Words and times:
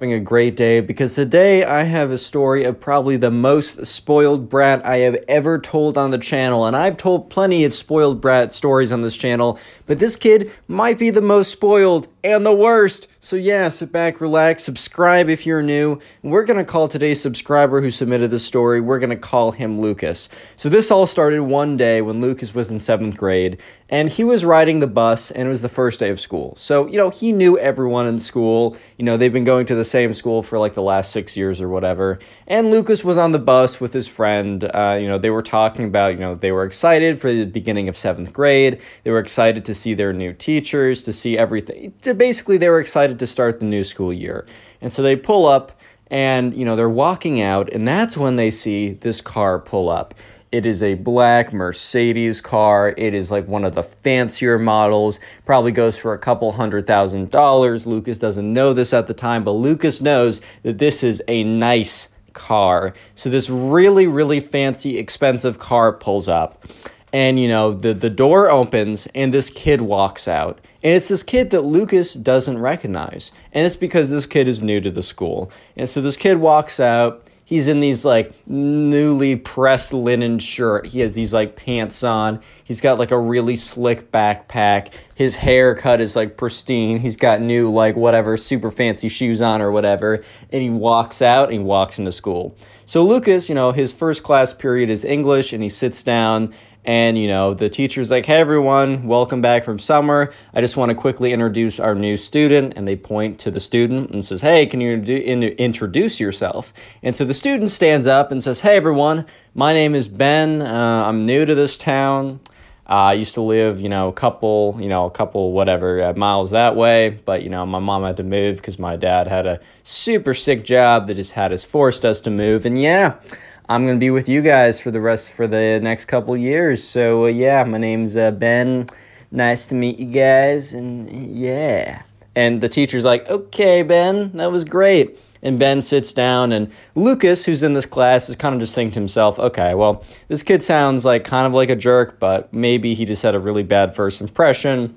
having 0.00 0.12
a 0.12 0.18
great 0.18 0.56
day 0.56 0.80
because 0.80 1.14
today 1.14 1.62
I 1.62 1.84
have 1.84 2.10
a 2.10 2.18
story 2.18 2.64
of 2.64 2.80
probably 2.80 3.16
the 3.16 3.30
most 3.30 3.86
spoiled 3.86 4.48
brat 4.48 4.84
I 4.84 4.96
have 4.98 5.14
ever 5.28 5.56
told 5.56 5.96
on 5.96 6.10
the 6.10 6.18
channel. 6.18 6.66
And 6.66 6.74
I've 6.74 6.96
told 6.96 7.30
plenty 7.30 7.62
of 7.62 7.72
spoiled 7.72 8.20
brat 8.20 8.52
stories 8.52 8.90
on 8.90 9.02
this 9.02 9.16
channel, 9.16 9.56
but 9.86 10.00
this 10.00 10.16
kid 10.16 10.50
might 10.66 10.98
be 10.98 11.10
the 11.10 11.20
most 11.20 11.52
spoiled 11.52 12.08
and 12.24 12.44
the 12.44 12.54
worst. 12.54 13.06
So, 13.20 13.36
yeah, 13.36 13.68
sit 13.68 13.92
back, 13.92 14.20
relax, 14.20 14.64
subscribe 14.64 15.28
if 15.30 15.46
you're 15.46 15.62
new. 15.62 15.98
We're 16.22 16.44
going 16.44 16.58
to 16.58 16.64
call 16.64 16.88
today's 16.88 17.22
subscriber 17.22 17.80
who 17.80 17.90
submitted 17.90 18.30
the 18.30 18.38
story, 18.38 18.80
we're 18.80 18.98
going 18.98 19.10
to 19.10 19.16
call 19.16 19.52
him 19.52 19.80
Lucas. 19.80 20.28
So, 20.56 20.68
this 20.68 20.90
all 20.90 21.06
started 21.06 21.42
one 21.42 21.76
day 21.76 22.02
when 22.02 22.20
Lucas 22.20 22.54
was 22.54 22.70
in 22.70 22.80
seventh 22.80 23.16
grade, 23.16 23.58
and 23.88 24.10
he 24.10 24.24
was 24.24 24.44
riding 24.44 24.80
the 24.80 24.86
bus, 24.86 25.30
and 25.30 25.46
it 25.46 25.48
was 25.48 25.62
the 25.62 25.68
first 25.68 26.00
day 26.00 26.10
of 26.10 26.18
school. 26.18 26.54
So, 26.56 26.86
you 26.86 26.96
know, 26.96 27.10
he 27.10 27.32
knew 27.32 27.58
everyone 27.58 28.06
in 28.06 28.18
school. 28.18 28.76
You 28.98 29.04
know, 29.04 29.16
they've 29.16 29.32
been 29.32 29.44
going 29.44 29.66
to 29.66 29.74
the 29.74 29.84
same 29.84 30.14
school 30.14 30.42
for 30.42 30.58
like 30.58 30.74
the 30.74 30.82
last 30.82 31.12
six 31.12 31.36
years 31.36 31.60
or 31.60 31.68
whatever. 31.68 32.18
And 32.46 32.70
Lucas 32.70 33.04
was 33.04 33.16
on 33.16 33.32
the 33.32 33.38
bus 33.38 33.80
with 33.80 33.92
his 33.92 34.08
friend. 34.08 34.64
Uh, 34.64 34.98
you 35.00 35.06
know, 35.06 35.18
they 35.18 35.30
were 35.30 35.42
talking 35.42 35.84
about, 35.84 36.14
you 36.14 36.20
know, 36.20 36.34
they 36.34 36.50
were 36.50 36.64
excited 36.64 37.20
for 37.20 37.30
the 37.30 37.44
beginning 37.44 37.88
of 37.88 37.96
seventh 37.96 38.32
grade, 38.32 38.80
they 39.04 39.10
were 39.10 39.18
excited 39.18 39.64
to 39.66 39.74
see 39.74 39.94
their 39.94 40.12
new 40.12 40.32
teachers, 40.32 41.02
to 41.02 41.12
see 41.12 41.38
everything. 41.38 41.92
Basically, 42.14 42.56
they 42.56 42.68
were 42.68 42.80
excited 42.80 43.18
to 43.18 43.26
start 43.26 43.60
the 43.60 43.66
new 43.66 43.84
school 43.84 44.12
year. 44.12 44.46
And 44.80 44.92
so 44.92 45.02
they 45.02 45.16
pull 45.16 45.46
up 45.46 45.72
and, 46.08 46.54
you 46.54 46.64
know, 46.64 46.76
they're 46.76 46.88
walking 46.88 47.40
out, 47.40 47.72
and 47.72 47.88
that's 47.88 48.16
when 48.16 48.36
they 48.36 48.50
see 48.50 48.92
this 48.92 49.20
car 49.20 49.58
pull 49.58 49.88
up. 49.88 50.14
It 50.52 50.66
is 50.66 50.84
a 50.84 50.94
black 50.94 51.52
Mercedes 51.52 52.40
car. 52.40 52.94
It 52.96 53.12
is 53.12 53.32
like 53.32 53.48
one 53.48 53.64
of 53.64 53.74
the 53.74 53.82
fancier 53.82 54.56
models. 54.56 55.18
Probably 55.44 55.72
goes 55.72 55.98
for 55.98 56.12
a 56.12 56.18
couple 56.18 56.52
hundred 56.52 56.86
thousand 56.86 57.32
dollars. 57.32 57.88
Lucas 57.88 58.18
doesn't 58.18 58.52
know 58.52 58.72
this 58.72 58.92
at 58.92 59.08
the 59.08 59.14
time, 59.14 59.42
but 59.42 59.52
Lucas 59.52 60.00
knows 60.00 60.40
that 60.62 60.78
this 60.78 61.02
is 61.02 61.20
a 61.26 61.42
nice 61.42 62.10
car. 62.34 62.94
So 63.16 63.30
this 63.30 63.50
really, 63.50 64.06
really 64.06 64.38
fancy, 64.38 64.96
expensive 64.96 65.58
car 65.58 65.92
pulls 65.92 66.28
up. 66.28 66.64
And 67.12 67.40
you 67.40 67.48
know, 67.48 67.72
the, 67.72 67.92
the 67.92 68.10
door 68.10 68.48
opens 68.48 69.08
and 69.14 69.34
this 69.34 69.50
kid 69.50 69.80
walks 69.80 70.28
out. 70.28 70.60
And 70.84 70.92
it's 70.92 71.08
this 71.08 71.22
kid 71.22 71.48
that 71.50 71.62
Lucas 71.62 72.12
doesn't 72.12 72.58
recognize. 72.58 73.32
And 73.54 73.64
it's 73.64 73.74
because 73.74 74.10
this 74.10 74.26
kid 74.26 74.46
is 74.46 74.60
new 74.60 74.82
to 74.82 74.90
the 74.90 75.02
school. 75.02 75.50
And 75.78 75.88
so 75.88 76.02
this 76.02 76.18
kid 76.18 76.36
walks 76.36 76.78
out. 76.78 77.26
He's 77.46 77.68
in 77.68 77.80
these 77.80 78.04
like 78.04 78.34
newly 78.46 79.36
pressed 79.36 79.94
linen 79.94 80.38
shirt. 80.38 80.88
He 80.88 81.00
has 81.00 81.14
these 81.14 81.32
like 81.32 81.56
pants 81.56 82.04
on. 82.04 82.40
He's 82.64 82.82
got 82.82 82.98
like 82.98 83.10
a 83.10 83.18
really 83.18 83.56
slick 83.56 84.10
backpack. 84.12 84.92
His 85.14 85.36
haircut 85.36 86.02
is 86.02 86.16
like 86.16 86.36
pristine. 86.36 86.98
He's 86.98 87.16
got 87.16 87.40
new 87.40 87.70
like 87.70 87.96
whatever 87.96 88.36
super 88.36 88.70
fancy 88.70 89.08
shoes 89.08 89.40
on 89.40 89.62
or 89.62 89.70
whatever. 89.72 90.22
And 90.50 90.62
he 90.62 90.70
walks 90.70 91.22
out 91.22 91.44
and 91.48 91.54
he 91.54 91.64
walks 91.64 91.98
into 91.98 92.12
school. 92.12 92.56
So 92.84 93.02
Lucas, 93.02 93.48
you 93.48 93.54
know, 93.54 93.72
his 93.72 93.92
first 93.94 94.22
class 94.22 94.52
period 94.52 94.90
is 94.90 95.02
English 95.02 95.54
and 95.54 95.62
he 95.62 95.70
sits 95.70 96.02
down 96.02 96.54
and, 96.84 97.16
you 97.16 97.26
know, 97.26 97.54
the 97.54 97.68
teacher's 97.68 98.10
like, 98.10 98.26
hey, 98.26 98.40
everyone, 98.40 99.06
welcome 99.06 99.40
back 99.40 99.64
from 99.64 99.78
summer. 99.78 100.32
I 100.52 100.60
just 100.60 100.76
want 100.76 100.90
to 100.90 100.94
quickly 100.94 101.32
introduce 101.32 101.80
our 101.80 101.94
new 101.94 102.16
student. 102.16 102.74
And 102.76 102.86
they 102.86 102.96
point 102.96 103.38
to 103.40 103.50
the 103.50 103.60
student 103.60 104.10
and 104.10 104.24
says, 104.24 104.42
hey, 104.42 104.66
can 104.66 104.80
you 104.80 104.94
introduce 104.94 106.20
yourself? 106.20 106.74
And 107.02 107.16
so 107.16 107.24
the 107.24 107.34
student 107.34 107.70
stands 107.70 108.06
up 108.06 108.30
and 108.30 108.42
says, 108.42 108.60
hey, 108.60 108.76
everyone, 108.76 109.24
my 109.54 109.72
name 109.72 109.94
is 109.94 110.08
Ben. 110.08 110.60
Uh, 110.60 111.04
I'm 111.06 111.24
new 111.24 111.46
to 111.46 111.54
this 111.54 111.78
town. 111.78 112.40
Uh, 112.86 112.92
I 112.92 113.12
used 113.14 113.32
to 113.34 113.40
live, 113.40 113.80
you 113.80 113.88
know, 113.88 114.08
a 114.08 114.12
couple, 114.12 114.76
you 114.78 114.90
know, 114.90 115.06
a 115.06 115.10
couple 115.10 115.52
whatever 115.52 116.02
uh, 116.02 116.12
miles 116.12 116.50
that 116.50 116.76
way, 116.76 117.18
but 117.24 117.42
you 117.42 117.48
know, 117.48 117.64
my 117.64 117.78
mom 117.78 118.02
had 118.02 118.18
to 118.18 118.22
move 118.22 118.56
because 118.56 118.78
my 118.78 118.94
dad 118.94 119.26
had 119.26 119.46
a 119.46 119.58
super 119.82 120.34
sick 120.34 120.66
job 120.66 121.06
that 121.06 121.14
just 121.14 121.32
had 121.32 121.50
us 121.50 121.64
forced 121.64 122.04
us 122.04 122.20
to 122.20 122.30
move, 122.30 122.66
and 122.66 122.78
yeah, 122.78 123.18
I'm 123.66 123.86
gonna 123.86 123.98
be 123.98 124.10
with 124.10 124.28
you 124.28 124.42
guys 124.42 124.78
for 124.78 124.90
the 124.90 125.00
rest 125.00 125.32
for 125.32 125.46
the 125.46 125.80
next 125.82 126.04
couple 126.04 126.36
years. 126.36 126.86
So 126.86 127.24
uh, 127.24 127.28
yeah, 127.28 127.64
my 127.64 127.78
name's 127.78 128.14
uh, 128.14 128.30
Ben. 128.30 128.86
Nice 129.30 129.64
to 129.66 129.74
meet 129.74 129.98
you 129.98 130.06
guys, 130.06 130.74
and 130.74 131.10
yeah. 131.10 132.02
And 132.36 132.60
the 132.60 132.68
teacher's 132.68 133.06
like, 133.06 133.28
"Okay, 133.30 133.82
Ben, 133.82 134.32
that 134.36 134.52
was 134.52 134.64
great." 134.64 135.18
And 135.42 135.58
Ben 135.58 135.80
sits 135.80 136.12
down, 136.12 136.52
and 136.52 136.70
Lucas, 136.94 137.46
who's 137.46 137.62
in 137.62 137.72
this 137.72 137.86
class, 137.86 138.28
is 138.28 138.36
kind 138.36 138.54
of 138.54 138.60
just 138.60 138.74
thinking 138.74 138.92
to 138.92 139.00
himself, 139.00 139.38
"Okay, 139.38 139.74
well, 139.74 140.04
this 140.28 140.42
kid 140.42 140.62
sounds 140.62 141.06
like 141.06 141.24
kind 141.24 141.46
of 141.46 141.54
like 141.54 141.70
a 141.70 141.76
jerk, 141.76 142.20
but 142.20 142.52
maybe 142.52 142.92
he 142.92 143.06
just 143.06 143.22
had 143.22 143.34
a 143.34 143.40
really 143.40 143.62
bad 143.62 143.94
first 143.94 144.20
impression. 144.20 144.94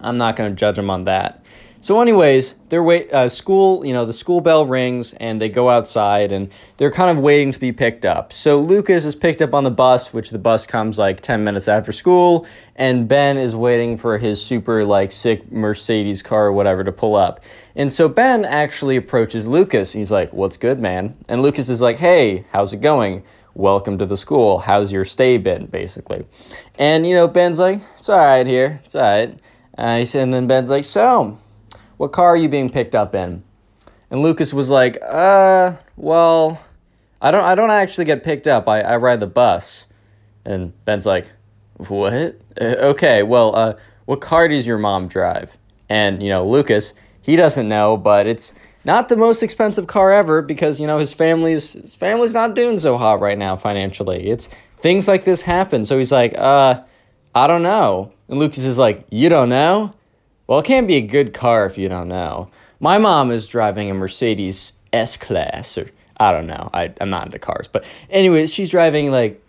I'm 0.00 0.18
not 0.18 0.34
gonna 0.34 0.50
judge 0.50 0.76
him 0.76 0.90
on 0.90 1.04
that." 1.04 1.41
So, 1.82 2.00
anyways, 2.00 2.54
they're 2.68 2.80
wait. 2.80 3.12
Uh, 3.12 3.28
school, 3.28 3.84
you 3.84 3.92
know, 3.92 4.06
the 4.06 4.12
school 4.12 4.40
bell 4.40 4.64
rings, 4.64 5.14
and 5.14 5.40
they 5.40 5.48
go 5.48 5.68
outside, 5.68 6.30
and 6.30 6.48
they're 6.76 6.92
kind 6.92 7.10
of 7.10 7.20
waiting 7.20 7.50
to 7.50 7.58
be 7.58 7.72
picked 7.72 8.04
up. 8.04 8.32
So 8.32 8.60
Lucas 8.60 9.04
is 9.04 9.16
picked 9.16 9.42
up 9.42 9.52
on 9.52 9.64
the 9.64 9.70
bus, 9.72 10.12
which 10.12 10.30
the 10.30 10.38
bus 10.38 10.64
comes 10.64 10.96
like 10.96 11.22
ten 11.22 11.42
minutes 11.42 11.66
after 11.66 11.90
school, 11.90 12.46
and 12.76 13.08
Ben 13.08 13.36
is 13.36 13.56
waiting 13.56 13.98
for 13.98 14.18
his 14.18 14.40
super 14.40 14.84
like 14.84 15.10
sick 15.10 15.50
Mercedes 15.50 16.22
car 16.22 16.46
or 16.46 16.52
whatever 16.52 16.84
to 16.84 16.92
pull 16.92 17.16
up. 17.16 17.40
And 17.74 17.92
so 17.92 18.08
Ben 18.08 18.44
actually 18.44 18.94
approaches 18.94 19.48
Lucas. 19.48 19.92
He's 19.92 20.12
like, 20.12 20.32
"What's 20.32 20.56
good, 20.56 20.78
man?" 20.78 21.16
And 21.28 21.42
Lucas 21.42 21.68
is 21.68 21.80
like, 21.80 21.96
"Hey, 21.96 22.44
how's 22.52 22.72
it 22.72 22.80
going?" 22.80 23.24
welcome 23.54 23.98
to 23.98 24.06
the 24.06 24.16
school. 24.16 24.60
How's 24.60 24.92
your 24.92 25.04
stay 25.04 25.36
been, 25.36 25.66
basically? 25.66 26.24
And, 26.76 27.06
you 27.06 27.14
know, 27.14 27.28
Ben's 27.28 27.58
like, 27.58 27.80
it's 27.98 28.08
all 28.08 28.16
right 28.16 28.46
here. 28.46 28.80
It's 28.82 28.94
all 28.94 29.02
right. 29.02 29.38
Uh, 29.76 30.06
and 30.14 30.32
then 30.32 30.46
Ben's 30.46 30.70
like, 30.70 30.86
so, 30.86 31.36
what 32.02 32.10
car 32.10 32.30
are 32.30 32.36
you 32.36 32.48
being 32.48 32.68
picked 32.68 32.96
up 32.96 33.14
in? 33.14 33.44
And 34.10 34.22
Lucas 34.22 34.52
was 34.52 34.68
like, 34.68 34.98
uh, 35.08 35.74
well, 35.96 36.60
I 37.20 37.30
don't 37.30 37.44
I 37.44 37.54
don't 37.54 37.70
actually 37.70 38.06
get 38.06 38.24
picked 38.24 38.48
up. 38.48 38.68
I, 38.68 38.80
I 38.80 38.96
ride 38.96 39.20
the 39.20 39.28
bus. 39.28 39.86
And 40.44 40.72
Ben's 40.84 41.06
like, 41.06 41.30
what? 41.76 42.40
Uh, 42.60 42.64
okay, 42.90 43.22
well, 43.22 43.54
uh, 43.54 43.74
what 44.06 44.20
car 44.20 44.48
does 44.48 44.66
your 44.66 44.78
mom 44.78 45.06
drive? 45.06 45.56
And, 45.88 46.20
you 46.20 46.28
know, 46.28 46.44
Lucas, 46.44 46.92
he 47.20 47.36
doesn't 47.36 47.68
know, 47.68 47.96
but 47.96 48.26
it's 48.26 48.52
not 48.84 49.08
the 49.08 49.16
most 49.16 49.40
expensive 49.40 49.86
car 49.86 50.10
ever 50.10 50.42
because, 50.42 50.80
you 50.80 50.88
know, 50.88 50.98
his 50.98 51.14
family's 51.14 51.74
his 51.74 51.94
family's 51.94 52.34
not 52.34 52.56
doing 52.56 52.80
so 52.80 52.98
hot 52.98 53.20
right 53.20 53.38
now 53.38 53.54
financially. 53.54 54.28
It's 54.28 54.48
things 54.80 55.06
like 55.06 55.22
this 55.22 55.42
happen. 55.42 55.84
So 55.84 55.98
he's 55.98 56.10
like, 56.10 56.36
uh, 56.36 56.82
I 57.32 57.46
don't 57.46 57.62
know. 57.62 58.12
And 58.26 58.40
Lucas 58.40 58.64
is 58.64 58.76
like, 58.76 59.06
You 59.08 59.28
don't 59.28 59.50
know? 59.50 59.94
Well, 60.46 60.58
it 60.58 60.64
can't 60.64 60.86
be 60.86 60.96
a 60.96 61.00
good 61.00 61.32
car 61.32 61.66
if 61.66 61.78
you 61.78 61.88
don't 61.88 62.08
know. 62.08 62.50
My 62.80 62.98
mom 62.98 63.30
is 63.30 63.46
driving 63.46 63.90
a 63.90 63.94
Mercedes 63.94 64.74
S 64.92 65.16
Class, 65.16 65.78
or 65.78 65.90
I 66.16 66.32
don't 66.32 66.46
know. 66.46 66.68
I, 66.74 66.92
I'm 67.00 67.10
not 67.10 67.26
into 67.26 67.38
cars. 67.38 67.68
But, 67.68 67.84
anyway, 68.10 68.46
she's 68.46 68.70
driving 68.70 69.10
like 69.10 69.42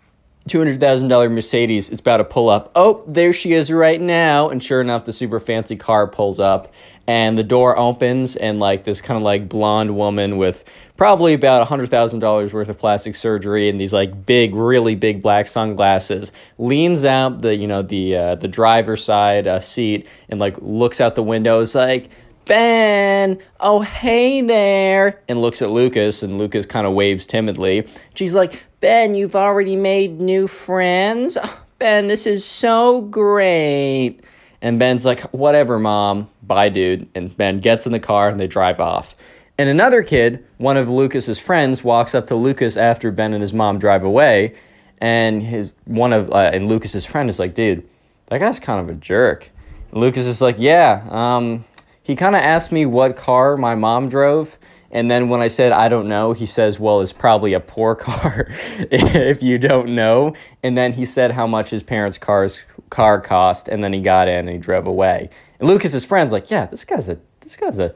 $200,000 0.48 1.32
Mercedes. 1.32 1.90
It's 1.90 2.00
about 2.00 2.18
to 2.18 2.24
pull 2.24 2.48
up. 2.48 2.70
Oh, 2.76 3.02
there 3.06 3.32
she 3.32 3.52
is 3.52 3.72
right 3.72 4.00
now. 4.00 4.48
And 4.50 4.62
sure 4.62 4.80
enough, 4.80 5.04
the 5.04 5.12
super 5.12 5.40
fancy 5.40 5.76
car 5.76 6.06
pulls 6.06 6.38
up 6.38 6.72
and 7.06 7.36
the 7.36 7.44
door 7.44 7.78
opens 7.78 8.36
and 8.36 8.60
like 8.60 8.84
this 8.84 9.00
kind 9.00 9.16
of 9.16 9.22
like 9.22 9.48
blonde 9.48 9.96
woman 9.96 10.36
with 10.36 10.64
probably 10.96 11.34
about 11.34 11.66
$100,000 11.66 12.52
worth 12.52 12.68
of 12.68 12.78
plastic 12.78 13.16
surgery 13.16 13.68
and 13.68 13.78
these 13.78 13.92
like 13.92 14.24
big 14.26 14.54
really 14.54 14.94
big 14.94 15.20
black 15.20 15.46
sunglasses 15.46 16.32
leans 16.58 17.04
out 17.04 17.42
the 17.42 17.54
you 17.54 17.66
know 17.66 17.82
the 17.82 18.16
uh, 18.16 18.34
the 18.36 18.48
driver's 18.48 19.04
side 19.04 19.46
uh, 19.46 19.60
seat 19.60 20.06
and 20.28 20.40
like 20.40 20.56
looks 20.60 21.00
out 21.00 21.14
the 21.14 21.22
window 21.22 21.60
is 21.60 21.74
like 21.74 22.10
Ben, 22.46 23.38
oh 23.58 23.80
hey 23.80 24.42
there, 24.42 25.22
and 25.28 25.40
looks 25.40 25.62
at 25.62 25.70
Lucas, 25.70 26.22
and 26.22 26.36
Lucas 26.36 26.66
kind 26.66 26.86
of 26.86 26.92
waves 26.92 27.24
timidly. 27.24 27.86
She's 28.14 28.34
like, 28.34 28.62
Ben, 28.80 29.14
you've 29.14 29.34
already 29.34 29.76
made 29.76 30.20
new 30.20 30.46
friends? 30.46 31.38
Oh, 31.42 31.62
ben, 31.78 32.06
this 32.06 32.26
is 32.26 32.44
so 32.44 33.00
great. 33.00 34.20
And 34.64 34.78
Ben's 34.78 35.04
like, 35.04 35.20
whatever, 35.24 35.78
mom. 35.78 36.30
Bye, 36.42 36.70
dude. 36.70 37.06
And 37.14 37.36
Ben 37.36 37.60
gets 37.60 37.84
in 37.84 37.92
the 37.92 38.00
car 38.00 38.30
and 38.30 38.40
they 38.40 38.46
drive 38.46 38.80
off. 38.80 39.14
And 39.58 39.68
another 39.68 40.02
kid, 40.02 40.42
one 40.56 40.78
of 40.78 40.88
Lucas's 40.88 41.38
friends, 41.38 41.84
walks 41.84 42.14
up 42.14 42.26
to 42.28 42.34
Lucas 42.34 42.78
after 42.78 43.12
Ben 43.12 43.34
and 43.34 43.42
his 43.42 43.52
mom 43.52 43.78
drive 43.78 44.04
away. 44.04 44.54
And 45.02 45.42
his 45.42 45.74
one 45.84 46.14
of 46.14 46.30
uh, 46.32 46.50
and 46.54 46.66
Lucas's 46.66 47.04
friend 47.04 47.28
is 47.28 47.38
like, 47.38 47.52
dude, 47.52 47.86
that 48.28 48.38
guy's 48.38 48.58
kind 48.58 48.80
of 48.80 48.88
a 48.88 48.98
jerk. 48.98 49.50
And 49.92 50.00
Lucas 50.00 50.26
is 50.26 50.40
like, 50.40 50.56
yeah. 50.58 51.06
Um, 51.10 51.66
he 52.02 52.16
kind 52.16 52.34
of 52.34 52.40
asked 52.40 52.72
me 52.72 52.86
what 52.86 53.18
car 53.18 53.58
my 53.58 53.74
mom 53.74 54.08
drove. 54.08 54.58
And 54.94 55.10
then 55.10 55.28
when 55.28 55.42
I 55.42 55.48
said 55.48 55.72
I 55.72 55.88
don't 55.88 56.08
know, 56.08 56.32
he 56.32 56.46
says, 56.46 56.80
"Well, 56.80 57.00
it's 57.00 57.12
probably 57.12 57.52
a 57.52 57.60
poor 57.60 57.94
car 58.06 58.46
if 58.78 59.42
you 59.42 59.58
don't 59.58 59.94
know." 59.94 60.34
And 60.62 60.78
then 60.78 60.92
he 60.92 61.04
said 61.04 61.32
how 61.32 61.46
much 61.46 61.68
his 61.68 61.82
parents' 61.82 62.16
cars 62.16 62.64
car 62.88 63.20
cost, 63.20 63.68
and 63.68 63.82
then 63.82 63.92
he 63.92 64.00
got 64.00 64.28
in 64.28 64.46
and 64.46 64.50
he 64.50 64.58
drove 64.58 64.86
away. 64.86 65.28
And 65.58 65.68
Lucas's 65.68 66.04
friends 66.04 66.32
like, 66.32 66.50
"Yeah, 66.50 66.66
this 66.66 66.84
guy's 66.84 67.08
a 67.08 67.18
this 67.40 67.56
guy's 67.56 67.80
a 67.80 67.92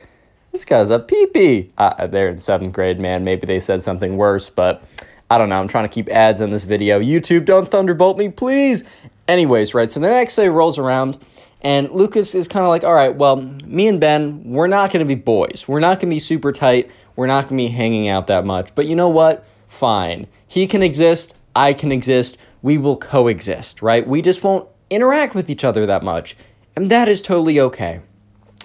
this 0.53 0.65
guy's 0.65 0.91
a 0.91 0.99
peepee." 0.99 1.71
Uh, 1.79 2.09
they're 2.09 2.29
in 2.29 2.39
seventh 2.39 2.73
grade, 2.73 2.99
man. 2.99 3.25
Maybe 3.25 3.47
they 3.47 3.61
said 3.61 3.83
something 3.83 4.17
worse, 4.17 4.50
but 4.50 4.83
I 5.31 5.39
don't 5.39 5.49
know. 5.49 5.61
I'm 5.61 5.69
trying 5.69 5.85
to 5.85 5.93
keep 5.93 6.09
ads 6.09 6.41
in 6.41 6.50
this 6.50 6.65
video. 6.65 7.00
YouTube, 7.00 7.45
don't 7.45 7.71
thunderbolt 7.71 8.19
me, 8.19 8.29
please. 8.29 8.85
Anyways, 9.29 9.75
right. 9.75 9.91
So 9.91 10.00
the 10.00 10.09
next 10.09 10.37
day 10.37 10.49
rolls 10.49 10.79
around, 10.79 11.19
And 11.60 11.90
Lucas 11.90 12.34
is 12.34 12.46
kind 12.46 12.64
of 12.64 12.69
like, 12.69 12.84
all 12.84 12.94
right, 12.94 13.14
well, 13.14 13.37
me 13.64 13.88
and 13.88 14.00
Ben, 14.00 14.44
we're 14.44 14.69
not 14.69 14.93
going 14.93 15.00
to 15.00 15.08
be 15.08 15.20
boys. 15.20 15.64
We're 15.66 15.81
not 15.81 15.99
going 15.99 16.10
to 16.10 16.14
be 16.14 16.20
super 16.20 16.52
tight. 16.52 16.90
We're 17.16 17.26
not 17.26 17.49
going 17.49 17.58
to 17.58 17.64
be 17.64 17.69
hanging 17.69 18.08
out 18.08 18.28
that 18.28 18.44
much. 18.44 18.75
But 18.75 18.87
you 18.87 18.94
know 18.94 19.08
what? 19.08 19.44
Fine. 19.66 20.28
He 20.46 20.66
can 20.66 20.82
exist. 20.82 21.34
I 21.56 21.72
can 21.72 21.90
exist. 21.90 22.38
We 22.62 22.78
will 22.78 22.96
coexist, 22.96 23.82
right? 23.82 24.06
We 24.06 24.22
just 24.22 24.44
won't 24.44 24.69
interact 24.88 25.34
with 25.34 25.50
each 25.50 25.64
other 25.64 25.84
that 25.87 26.05
much. 26.05 26.37
And 26.76 26.90
that 26.90 27.08
is 27.08 27.20
totally 27.20 27.58
okay. 27.58 28.00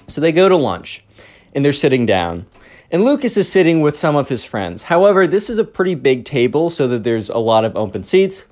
So 0.08 0.22
they 0.22 0.32
go 0.32 0.48
to 0.48 0.56
lunch 0.56 1.04
and 1.56 1.66
they're 1.66 1.74
sitting 1.74 2.06
down. 2.06 2.46
And 2.92 3.04
Lucas 3.04 3.38
is 3.38 3.52
sitting 3.52 3.82
with 3.82 3.98
some 3.98 4.16
of 4.16 4.30
his 4.30 4.46
friends. 4.46 4.84
However, 4.84 5.26
this 5.26 5.50
is 5.50 5.58
a 5.58 5.64
pretty 5.64 5.96
big 5.96 6.26
table 6.26 6.70
so 6.70 6.88
that 6.90 7.04
there's 7.04 7.30
a 7.30 7.40
lot 7.40 7.66
of 7.66 7.76
open 7.76 8.04
seats. 8.04 8.46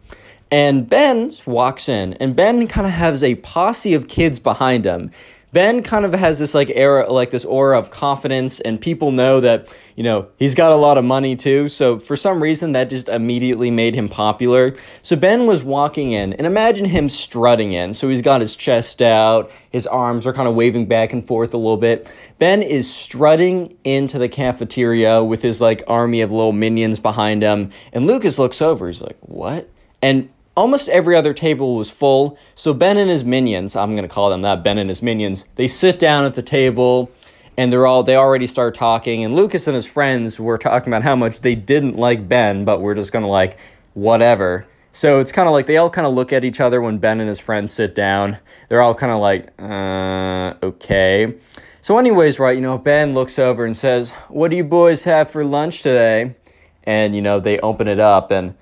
And 0.51 0.89
Ben 0.89 1.31
walks 1.45 1.87
in, 1.87 2.13
and 2.15 2.35
Ben 2.35 2.67
kind 2.67 2.85
of 2.85 2.91
has 2.91 3.23
a 3.23 3.35
posse 3.35 3.93
of 3.93 4.09
kids 4.09 4.37
behind 4.37 4.83
him. 4.83 5.11
Ben 5.53 5.83
kind 5.83 6.05
of 6.05 6.13
has 6.13 6.39
this 6.39 6.53
like 6.53 6.69
era, 6.75 7.11
like 7.11 7.31
this 7.31 7.43
aura 7.43 7.77
of 7.77 7.89
confidence, 7.89 8.59
and 8.61 8.79
people 8.79 9.11
know 9.11 9.41
that 9.41 9.67
you 9.95 10.03
know 10.03 10.27
he's 10.37 10.55
got 10.55 10.71
a 10.71 10.75
lot 10.75 10.97
of 10.97 11.03
money 11.03 11.35
too. 11.35 11.67
So 11.67 11.99
for 11.99 12.15
some 12.15 12.41
reason, 12.41 12.71
that 12.71 12.89
just 12.89 13.09
immediately 13.09 13.69
made 13.69 13.95
him 13.95 14.07
popular. 14.07 14.73
So 15.01 15.15
Ben 15.15 15.47
was 15.47 15.63
walking 15.63 16.11
in, 16.11 16.33
and 16.33 16.47
imagine 16.47 16.85
him 16.85 17.09
strutting 17.09 17.73
in. 17.73 17.93
So 17.93 18.07
he's 18.07 18.21
got 18.21 18.41
his 18.41 18.55
chest 18.55 19.01
out, 19.01 19.51
his 19.69 19.87
arms 19.87 20.25
are 20.25 20.33
kind 20.33 20.47
of 20.47 20.55
waving 20.55 20.85
back 20.85 21.11
and 21.11 21.25
forth 21.25 21.53
a 21.53 21.57
little 21.57 21.77
bit. 21.77 22.09
Ben 22.39 22.61
is 22.61 22.93
strutting 22.93 23.77
into 23.83 24.17
the 24.17 24.29
cafeteria 24.29 25.23
with 25.23 25.41
his 25.41 25.59
like 25.61 25.83
army 25.87 26.21
of 26.21 26.31
little 26.31 26.53
minions 26.53 26.99
behind 26.99 27.41
him, 27.41 27.71
and 27.91 28.07
Lucas 28.07 28.39
looks 28.39 28.61
over. 28.61 28.87
He's 28.87 29.01
like, 29.01 29.17
"What?" 29.21 29.69
And 30.01 30.29
almost 30.61 30.87
every 30.89 31.15
other 31.15 31.33
table 31.33 31.75
was 31.75 31.89
full. 31.89 32.37
So 32.53 32.73
Ben 32.73 32.97
and 32.97 33.09
his 33.09 33.23
minions, 33.23 33.75
I'm 33.75 33.95
going 33.95 34.07
to 34.07 34.13
call 34.13 34.29
them 34.29 34.43
that, 34.43 34.63
Ben 34.63 34.77
and 34.77 34.89
his 34.89 35.01
minions, 35.01 35.45
they 35.55 35.67
sit 35.67 35.97
down 35.97 36.23
at 36.23 36.35
the 36.35 36.43
table 36.43 37.11
and 37.57 37.73
they're 37.73 37.87
all 37.87 38.03
they 38.03 38.15
already 38.15 38.47
start 38.47 38.75
talking 38.75 39.23
and 39.23 39.35
Lucas 39.35 39.67
and 39.67 39.75
his 39.75 39.87
friends 39.87 40.39
were 40.39 40.57
talking 40.59 40.93
about 40.93 41.01
how 41.01 41.15
much 41.15 41.41
they 41.41 41.55
didn't 41.55 41.97
like 41.97 42.29
Ben, 42.29 42.63
but 42.63 42.79
we're 42.79 42.93
just 42.93 43.11
going 43.11 43.23
to 43.23 43.29
like 43.29 43.57
whatever. 43.95 44.67
So 44.91 45.19
it's 45.19 45.31
kind 45.31 45.47
of 45.47 45.53
like 45.53 45.65
they 45.65 45.77
all 45.77 45.89
kind 45.89 46.05
of 46.05 46.13
look 46.13 46.31
at 46.31 46.43
each 46.43 46.59
other 46.59 46.79
when 46.79 46.99
Ben 46.99 47.19
and 47.19 47.27
his 47.27 47.39
friends 47.39 47.73
sit 47.73 47.95
down. 47.95 48.37
They're 48.69 48.81
all 48.81 48.93
kind 48.93 49.11
of 49.11 49.19
like, 49.19 49.51
uh, 49.59 50.53
okay. 50.63 51.35
So, 51.81 51.97
anyways, 51.97 52.39
right, 52.39 52.55
you 52.55 52.61
know, 52.61 52.77
Ben 52.77 53.13
looks 53.13 53.39
over 53.39 53.65
and 53.65 53.75
says, 53.75 54.11
What 54.27 54.51
do 54.51 54.57
you 54.57 54.63
boys 54.63 55.05
have 55.05 55.31
for 55.31 55.43
lunch 55.43 55.81
today? 55.81 56.35
And, 56.83 57.15
you 57.15 57.21
know, 57.21 57.39
they 57.39 57.57
open 57.59 57.87
it 57.87 57.99
up 57.99 58.29
and 58.31 58.53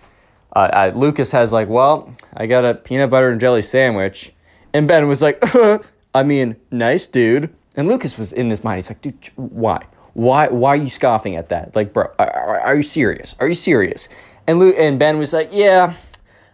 uh, 0.53 0.69
uh, 0.73 0.91
Lucas 0.95 1.31
has 1.31 1.53
like, 1.53 1.69
well, 1.69 2.13
I 2.35 2.45
got 2.47 2.65
a 2.65 2.73
peanut 2.73 3.09
butter 3.09 3.29
and 3.29 3.39
jelly 3.39 3.61
sandwich, 3.61 4.33
and 4.73 4.87
Ben 4.87 5.07
was 5.07 5.21
like, 5.21 5.43
I 6.15 6.23
mean, 6.23 6.55
nice 6.71 7.07
dude. 7.07 7.53
And 7.75 7.87
Lucas 7.87 8.17
was 8.17 8.33
in 8.33 8.49
his 8.49 8.63
mind. 8.63 8.77
He's 8.77 8.89
like, 8.89 9.01
dude, 9.01 9.29
why? 9.35 9.85
Why? 10.13 10.47
Why 10.47 10.71
are 10.71 10.75
you 10.75 10.89
scoffing 10.89 11.35
at 11.35 11.49
that? 11.49 11.75
Like, 11.75 11.93
bro, 11.93 12.11
are, 12.17 12.59
are 12.59 12.75
you 12.75 12.83
serious? 12.83 13.35
Are 13.39 13.47
you 13.47 13.55
serious? 13.55 14.09
And 14.47 14.59
Luke 14.59 14.75
and 14.77 14.97
Ben 14.97 15.19
was 15.19 15.31
like, 15.31 15.49
yeah, 15.51 15.93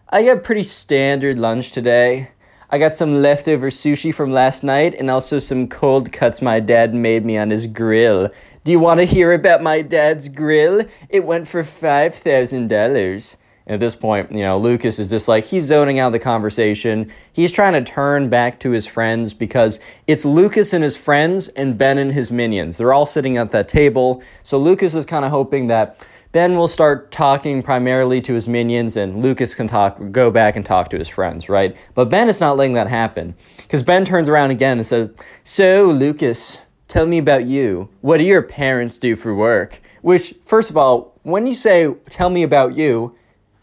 I 0.09 0.23
got 0.23 0.43
pretty 0.43 0.63
standard 0.63 1.39
lunch 1.39 1.71
today. 1.71 2.31
I 2.69 2.77
got 2.77 2.95
some 2.95 3.21
leftover 3.21 3.69
sushi 3.69 4.13
from 4.13 4.31
last 4.31 4.63
night 4.63 4.95
and 4.99 5.09
also 5.09 5.39
some 5.39 5.67
cold 5.67 6.11
cuts 6.11 6.41
my 6.41 6.59
dad 6.59 6.93
made 6.93 7.23
me 7.23 7.37
on 7.37 7.49
his 7.49 7.67
grill. 7.67 8.29
Do 8.63 8.71
you 8.71 8.79
want 8.79 8.99
to 8.99 9.05
hear 9.05 9.31
about 9.31 9.63
my 9.63 9.81
dad's 9.81 10.27
grill? 10.27 10.83
It 11.09 11.23
went 11.23 11.47
for 11.47 11.63
$5,000. 11.63 13.37
At 13.67 13.79
this 13.79 13.95
point, 13.95 14.31
you 14.31 14.41
know, 14.41 14.59
Lucas 14.59 14.99
is 14.99 15.09
just 15.09 15.27
like, 15.27 15.45
he's 15.45 15.65
zoning 15.65 15.97
out 15.97 16.11
the 16.11 16.19
conversation. 16.19 17.11
He's 17.33 17.51
trying 17.51 17.73
to 17.73 17.81
turn 17.81 18.29
back 18.29 18.59
to 18.59 18.69
his 18.69 18.85
friends 18.85 19.33
because 19.33 19.79
it's 20.05 20.23
Lucas 20.23 20.71
and 20.71 20.83
his 20.83 20.97
friends 20.97 21.47
and 21.47 21.75
Ben 21.75 21.97
and 21.97 22.13
his 22.13 22.29
minions. 22.29 22.77
They're 22.77 22.93
all 22.93 23.07
sitting 23.07 23.37
at 23.37 23.51
that 23.53 23.67
table. 23.67 24.21
So 24.43 24.59
Lucas 24.59 24.93
is 24.93 25.03
kind 25.05 25.25
of 25.25 25.31
hoping 25.31 25.65
that 25.67 26.05
Ben 26.31 26.55
will 26.55 26.67
start 26.67 27.11
talking 27.11 27.63
primarily 27.63 28.21
to 28.21 28.33
his 28.33 28.47
minions 28.47 28.97
and 28.97 29.23
Lucas 29.23 29.55
can 29.55 29.67
talk 29.67 30.11
go 30.11 30.29
back 30.29 30.55
and 30.55 30.65
talk 30.65 30.89
to 30.89 30.97
his 30.99 31.07
friends, 31.07 31.49
right? 31.49 31.75
But 31.95 32.09
Ben 32.09 32.29
is 32.29 32.39
not 32.39 32.57
letting 32.57 32.73
that 32.73 32.87
happen. 32.87 33.33
Because 33.57 33.81
Ben 33.81 34.05
turns 34.05 34.29
around 34.29 34.51
again 34.51 34.77
and 34.77 34.85
says, 34.85 35.09
So, 35.43 35.85
Lucas, 35.85 36.61
tell 36.87 37.07
me 37.07 37.17
about 37.17 37.45
you. 37.45 37.89
What 38.01 38.17
do 38.17 38.25
your 38.25 38.43
parents 38.43 38.99
do 38.99 39.15
for 39.15 39.33
work? 39.33 39.79
Which, 40.01 40.35
first 40.45 40.69
of 40.69 40.77
all, 40.77 41.17
when 41.23 41.47
you 41.47 41.55
say, 41.55 41.91
tell 42.09 42.29
me 42.29 42.43
about 42.43 42.75
you, 42.75 43.15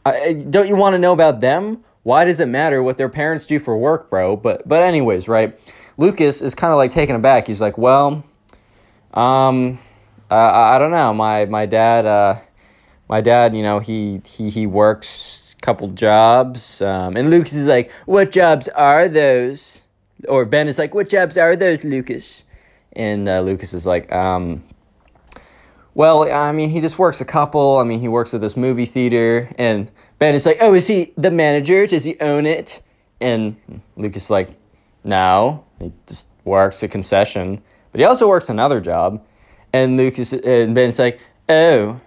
don't 0.04 0.68
you 0.68 0.76
want 0.76 0.94
to 0.94 0.98
know 0.98 1.12
about 1.12 1.40
them? 1.40 1.84
Why 2.02 2.24
does 2.24 2.40
it 2.40 2.46
matter 2.46 2.82
what 2.82 2.98
their 2.98 3.08
parents 3.08 3.46
do 3.46 3.58
for 3.58 3.76
work, 3.76 4.10
bro? 4.10 4.36
But 4.36 4.66
but 4.66 4.82
anyways, 4.82 5.28
right? 5.28 5.58
Lucas 5.96 6.42
is 6.42 6.54
kind 6.54 6.72
of 6.72 6.76
like 6.76 6.90
taken 6.90 7.14
aback. 7.14 7.46
He's 7.46 7.60
like, 7.60 7.78
well, 7.78 8.24
um, 9.14 9.78
uh, 10.30 10.34
I 10.34 10.78
don't 10.78 10.90
know. 10.90 11.12
My 11.14 11.44
my 11.44 11.66
dad, 11.66 12.06
uh, 12.06 12.40
my 13.08 13.20
dad, 13.20 13.54
you 13.54 13.62
know, 13.62 13.78
he 13.78 14.20
he 14.24 14.50
he 14.50 14.66
works 14.66 15.54
a 15.56 15.60
couple 15.60 15.88
jobs. 15.88 16.82
Um, 16.82 17.16
and 17.16 17.30
Lucas 17.30 17.54
is 17.54 17.66
like, 17.66 17.90
what 18.06 18.30
jobs 18.30 18.68
are 18.68 19.08
those? 19.08 19.82
Or 20.28 20.44
Ben 20.44 20.68
is 20.68 20.78
like, 20.78 20.94
what 20.94 21.08
jobs 21.08 21.36
are 21.36 21.56
those, 21.56 21.84
Lucas? 21.84 22.44
And 22.94 23.28
uh, 23.28 23.40
Lucas 23.40 23.74
is 23.74 23.86
like, 23.86 24.10
um, 24.12 24.62
well, 25.94 26.30
I 26.30 26.52
mean, 26.52 26.70
he 26.70 26.80
just 26.80 26.98
works 26.98 27.20
a 27.20 27.24
couple. 27.24 27.78
I 27.78 27.84
mean, 27.84 28.00
he 28.00 28.08
works 28.08 28.32
at 28.32 28.40
this 28.40 28.56
movie 28.56 28.86
theater, 28.86 29.50
and 29.58 29.90
Ben 30.18 30.34
is 30.34 30.46
like, 30.46 30.58
"Oh, 30.60 30.74
is 30.74 30.86
he 30.86 31.12
the 31.16 31.30
manager? 31.30 31.86
Does 31.86 32.04
he 32.04 32.18
own 32.20 32.46
it?" 32.46 32.82
And 33.20 33.56
Lucas 33.96 34.24
is 34.24 34.30
like, 34.30 34.50
"No, 35.04 35.64
he 35.78 35.92
just 36.06 36.26
works 36.44 36.82
a 36.82 36.88
concession, 36.88 37.62
but 37.90 37.98
he 38.00 38.04
also 38.04 38.28
works 38.28 38.48
another 38.48 38.80
job." 38.80 39.22
And 39.72 39.96
Lucas 39.96 40.32
and 40.32 40.74
Ben's 40.74 40.98
like, 40.98 41.20
"Oh, 41.48 42.00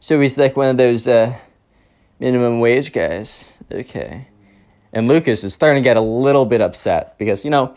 so 0.00 0.20
he's 0.20 0.38
like 0.38 0.56
one 0.56 0.68
of 0.68 0.76
those 0.76 1.06
uh, 1.06 1.32
minimum 2.18 2.58
wage 2.60 2.92
guys." 2.92 3.58
Okay, 3.70 4.26
and 4.92 5.06
Lucas 5.06 5.44
is 5.44 5.54
starting 5.54 5.82
to 5.82 5.86
get 5.86 5.96
a 5.96 6.00
little 6.00 6.44
bit 6.44 6.60
upset 6.60 7.16
because 7.18 7.44
you 7.44 7.50
know 7.50 7.76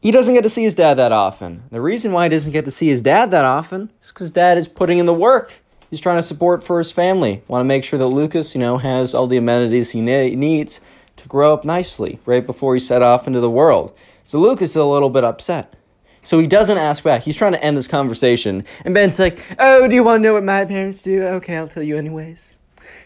he 0.00 0.10
doesn't 0.10 0.34
get 0.34 0.42
to 0.42 0.48
see 0.48 0.62
his 0.62 0.74
dad 0.74 0.94
that 0.94 1.12
often. 1.12 1.64
The 1.70 1.80
reason 1.80 2.12
why 2.12 2.24
he 2.24 2.28
doesn't 2.30 2.52
get 2.52 2.64
to 2.64 2.70
see 2.70 2.88
his 2.88 3.02
dad 3.02 3.30
that 3.30 3.44
often 3.44 3.90
is 4.02 4.08
because 4.08 4.30
dad 4.30 4.56
is 4.56 4.66
putting 4.68 4.98
in 4.98 5.06
the 5.06 5.14
work. 5.14 5.60
He's 5.90 6.00
trying 6.00 6.18
to 6.18 6.22
support 6.22 6.62
for 6.62 6.78
his 6.78 6.92
family. 6.92 7.42
Want 7.48 7.62
to 7.62 7.66
make 7.66 7.84
sure 7.84 7.98
that 7.98 8.06
Lucas, 8.06 8.54
you 8.54 8.60
know, 8.60 8.78
has 8.78 9.14
all 9.14 9.26
the 9.26 9.36
amenities 9.36 9.90
he 9.90 10.00
ne- 10.00 10.36
needs 10.36 10.80
to 11.16 11.28
grow 11.28 11.52
up 11.52 11.64
nicely 11.64 12.18
right 12.24 12.46
before 12.46 12.74
he 12.74 12.80
set 12.80 13.02
off 13.02 13.26
into 13.26 13.40
the 13.40 13.50
world. 13.50 13.92
So 14.24 14.38
Lucas 14.38 14.70
is 14.70 14.76
a 14.76 14.84
little 14.84 15.10
bit 15.10 15.24
upset. 15.24 15.74
So 16.22 16.38
he 16.38 16.46
doesn't 16.46 16.78
ask 16.78 17.02
back. 17.02 17.22
He's 17.22 17.36
trying 17.36 17.52
to 17.52 17.64
end 17.64 17.76
this 17.76 17.88
conversation. 17.88 18.64
And 18.84 18.94
Ben's 18.94 19.18
like, 19.18 19.44
Oh, 19.58 19.88
do 19.88 19.94
you 19.94 20.04
want 20.04 20.20
to 20.20 20.22
know 20.22 20.34
what 20.34 20.44
my 20.44 20.64
parents 20.64 21.02
do? 21.02 21.22
Okay, 21.22 21.56
I'll 21.56 21.68
tell 21.68 21.82
you 21.82 21.96
anyways. 21.96 22.58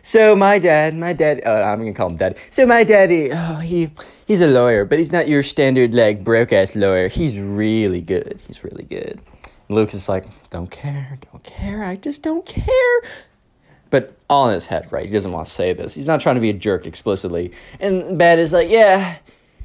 So 0.05 0.37
my 0.37 0.59
dad, 0.59 0.95
my 0.95 1.15
dad, 1.15 1.41
uh, 1.47 1.63
I'm 1.63 1.79
gonna 1.79 1.95
call 1.95 2.11
him 2.11 2.17
dad. 2.17 2.37
So 2.51 2.67
my 2.67 2.85
daddy, 2.85 3.31
oh, 3.33 3.57
he 3.57 3.91
he's 4.27 4.43
a 4.43 4.47
lawyer, 4.47 4.85
but 4.85 4.99
he's 4.99 5.11
not 5.11 5.29
your 5.29 5.43
standard 5.43 5.95
like 5.95 6.23
broke 6.23 6.53
ass 6.53 6.77
lawyer. 6.77 7.09
He's 7.09 7.39
really 7.39 8.03
good. 8.03 8.39
He's 8.47 8.63
really 8.63 8.85
good. 8.85 9.19
And 9.67 9.77
Luke's 9.77 9.95
just 9.95 10.11
like, 10.11 10.27
don't 10.51 10.71
care, 10.71 11.19
don't 11.33 11.43
care. 11.43 11.83
I 11.83 11.97
just 11.97 12.23
don't 12.23 12.45
care. 12.45 13.01
But 13.89 14.15
all 14.29 14.49
in 14.49 14.55
his 14.55 14.67
head, 14.67 14.93
right? 14.93 15.07
He 15.07 15.13
doesn't 15.13 15.33
want 15.33 15.47
to 15.47 15.53
say 15.53 15.73
this. 15.73 15.95
He's 15.95 16.07
not 16.07 16.21
trying 16.21 16.35
to 16.35 16.41
be 16.43 16.51
a 16.51 16.53
jerk 16.55 16.87
explicitly. 16.87 17.53
And 17.81 18.19
Bad 18.19 18.39
is 18.39 18.53
like, 18.53 18.69
yeah, 18.69 19.17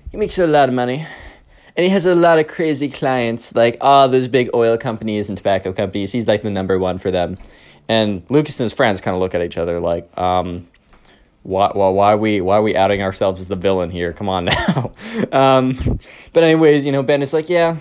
he 0.10 0.16
makes 0.16 0.38
a 0.38 0.48
lot 0.48 0.70
of 0.70 0.76
money. 0.76 1.06
And 1.76 1.84
he 1.84 1.90
has 1.90 2.06
a 2.06 2.16
lot 2.16 2.40
of 2.40 2.48
crazy 2.48 2.88
clients, 2.88 3.56
like 3.56 3.76
all 3.82 4.08
those 4.08 4.30
big 4.30 4.50
oil 4.54 4.78
companies 4.78 5.28
and 5.28 5.38
tobacco 5.38 5.74
companies. 5.74 6.14
He's 6.14 6.28
like 6.28 6.44
the 6.44 6.50
number 6.50 6.80
one 6.80 6.98
for 6.98 7.12
them. 7.12 7.36
And 7.90 8.24
Lucas 8.30 8.60
and 8.60 8.66
his 8.66 8.74
friends 8.74 9.02
kind 9.02 9.16
of 9.16 9.20
look 9.22 9.34
at 9.36 9.42
each 9.42 9.58
other 9.58 9.80
like, 9.80 10.16
um, 10.18 10.68
why, 11.44 11.72
why, 11.74 11.90
why 11.90 12.14
are 12.14 12.18
we 12.18 12.40
why 12.40 12.58
are 12.58 12.62
we 12.62 12.76
outing 12.76 13.02
ourselves 13.02 13.42
as 13.42 13.48
the 13.48 13.56
villain 13.56 13.90
here? 13.90 14.14
Come 14.14 14.30
on 14.30 14.46
now. 14.46 14.92
um, 15.32 16.00
but 16.32 16.44
anyways, 16.44 16.86
you 16.86 16.92
know, 16.92 17.02
Ben 17.02 17.22
is 17.22 17.34
like, 17.34 17.50
yeah, 17.50 17.78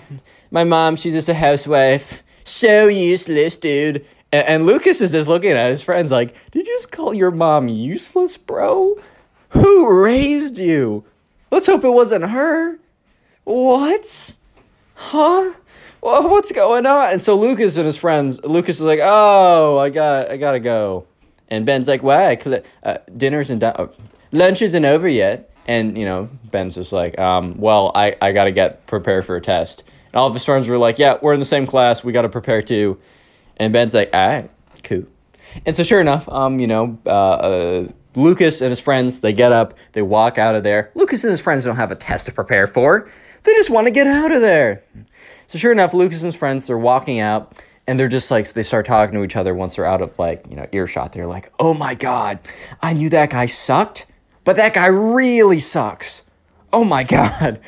my 0.49 0.63
mom, 0.63 0.95
she's 0.95 1.13
just 1.13 1.29
a 1.29 1.33
housewife. 1.35 2.23
So 2.43 2.87
useless, 2.87 3.55
dude. 3.55 4.05
And, 4.31 4.47
and 4.47 4.65
Lucas 4.65 5.01
is 5.01 5.11
just 5.11 5.27
looking 5.27 5.51
at 5.51 5.69
his 5.69 5.83
friends 5.83 6.11
like, 6.11 6.33
did 6.51 6.65
you 6.67 6.73
just 6.73 6.91
call 6.91 7.13
your 7.13 7.31
mom 7.31 7.67
useless, 7.67 8.35
bro? 8.37 8.95
Who 9.49 10.01
raised 10.03 10.57
you? 10.57 11.03
Let's 11.51 11.67
hope 11.67 11.83
it 11.83 11.89
wasn't 11.89 12.29
her. 12.29 12.79
What? 13.43 14.37
Huh? 14.95 15.53
Well, 16.01 16.29
what's 16.29 16.51
going 16.51 16.85
on? 16.85 17.11
And 17.11 17.21
so 17.21 17.35
Lucas 17.35 17.77
and 17.77 17.85
his 17.85 17.97
friends, 17.97 18.43
Lucas 18.43 18.77
is 18.77 18.83
like, 18.83 18.99
oh, 19.01 19.77
I 19.77 19.89
got, 19.89 20.31
I 20.31 20.37
gotta 20.37 20.59
go. 20.59 21.05
And 21.49 21.65
Ben's 21.65 21.87
like, 21.87 22.03
why? 22.03 22.37
Uh, 22.83 22.97
dinner's 23.15 23.49
and 23.49 23.63
uh, 23.63 23.87
lunch 24.31 24.61
isn't 24.61 24.85
over 24.85 25.07
yet. 25.07 25.51
And 25.67 25.97
you 25.97 26.05
know, 26.05 26.29
Ben's 26.45 26.75
just 26.75 26.93
like, 26.93 27.17
um, 27.19 27.59
well, 27.59 27.91
I, 27.95 28.15
I 28.21 28.31
gotta 28.31 28.51
get 28.51 28.85
prepared 28.87 29.25
for 29.25 29.35
a 29.35 29.41
test. 29.41 29.83
And 30.07 30.15
all 30.15 30.27
of 30.27 30.33
his 30.33 30.45
friends 30.45 30.67
were 30.67 30.77
like, 30.77 30.99
yeah, 30.99 31.17
we're 31.21 31.33
in 31.33 31.39
the 31.39 31.45
same 31.45 31.65
class. 31.65 32.03
We 32.03 32.13
gotta 32.13 32.29
prepare 32.29 32.61
too. 32.61 32.99
And 33.57 33.73
Ben's 33.73 33.93
like, 33.93 34.09
all 34.13 34.27
right, 34.27 34.49
cool. 34.83 35.03
And 35.65 35.75
so 35.75 35.83
sure 35.83 35.99
enough, 35.99 36.29
um, 36.29 36.59
you 36.59 36.67
know, 36.67 36.97
uh, 37.05 37.09
uh, 37.09 37.87
Lucas 38.15 38.61
and 38.61 38.69
his 38.69 38.79
friends, 38.79 39.19
they 39.19 39.33
get 39.33 39.51
up, 39.51 39.73
they 39.93 40.01
walk 40.01 40.37
out 40.37 40.55
of 40.55 40.63
there. 40.63 40.91
Lucas 40.95 41.23
and 41.23 41.31
his 41.31 41.41
friends 41.41 41.65
don't 41.65 41.75
have 41.75 41.91
a 41.91 41.95
test 41.95 42.25
to 42.27 42.31
prepare 42.31 42.67
for. 42.67 43.09
They 43.43 43.53
just 43.53 43.69
want 43.69 43.87
to 43.87 43.91
get 43.91 44.07
out 44.07 44.31
of 44.31 44.41
there. 44.41 44.83
So 45.49 45.57
sure 45.57 45.71
enough, 45.71 45.95
Lucas 45.95 46.21
and 46.21 46.27
his 46.27 46.35
friends 46.35 46.69
are 46.69 46.77
walking 46.77 47.19
out 47.19 47.59
and 47.87 47.99
they're 47.99 48.07
just 48.07 48.29
like 48.29 48.47
they 48.53 48.61
start 48.61 48.85
talking 48.85 49.15
to 49.15 49.23
each 49.23 49.35
other 49.35 49.55
once 49.55 49.77
they're 49.77 49.85
out 49.85 49.99
of 49.99 50.19
like, 50.19 50.45
you 50.47 50.55
know, 50.55 50.67
earshot. 50.71 51.11
They're 51.11 51.25
like, 51.25 51.51
"Oh 51.59 51.73
my 51.73 51.95
god. 51.95 52.37
I 52.83 52.93
knew 52.93 53.09
that 53.09 53.31
guy 53.31 53.47
sucked, 53.47 54.05
but 54.43 54.57
that 54.57 54.75
guy 54.75 54.85
really 54.85 55.59
sucks." 55.59 56.23
Oh 56.71 56.83
my 56.83 57.03
god. 57.15 57.61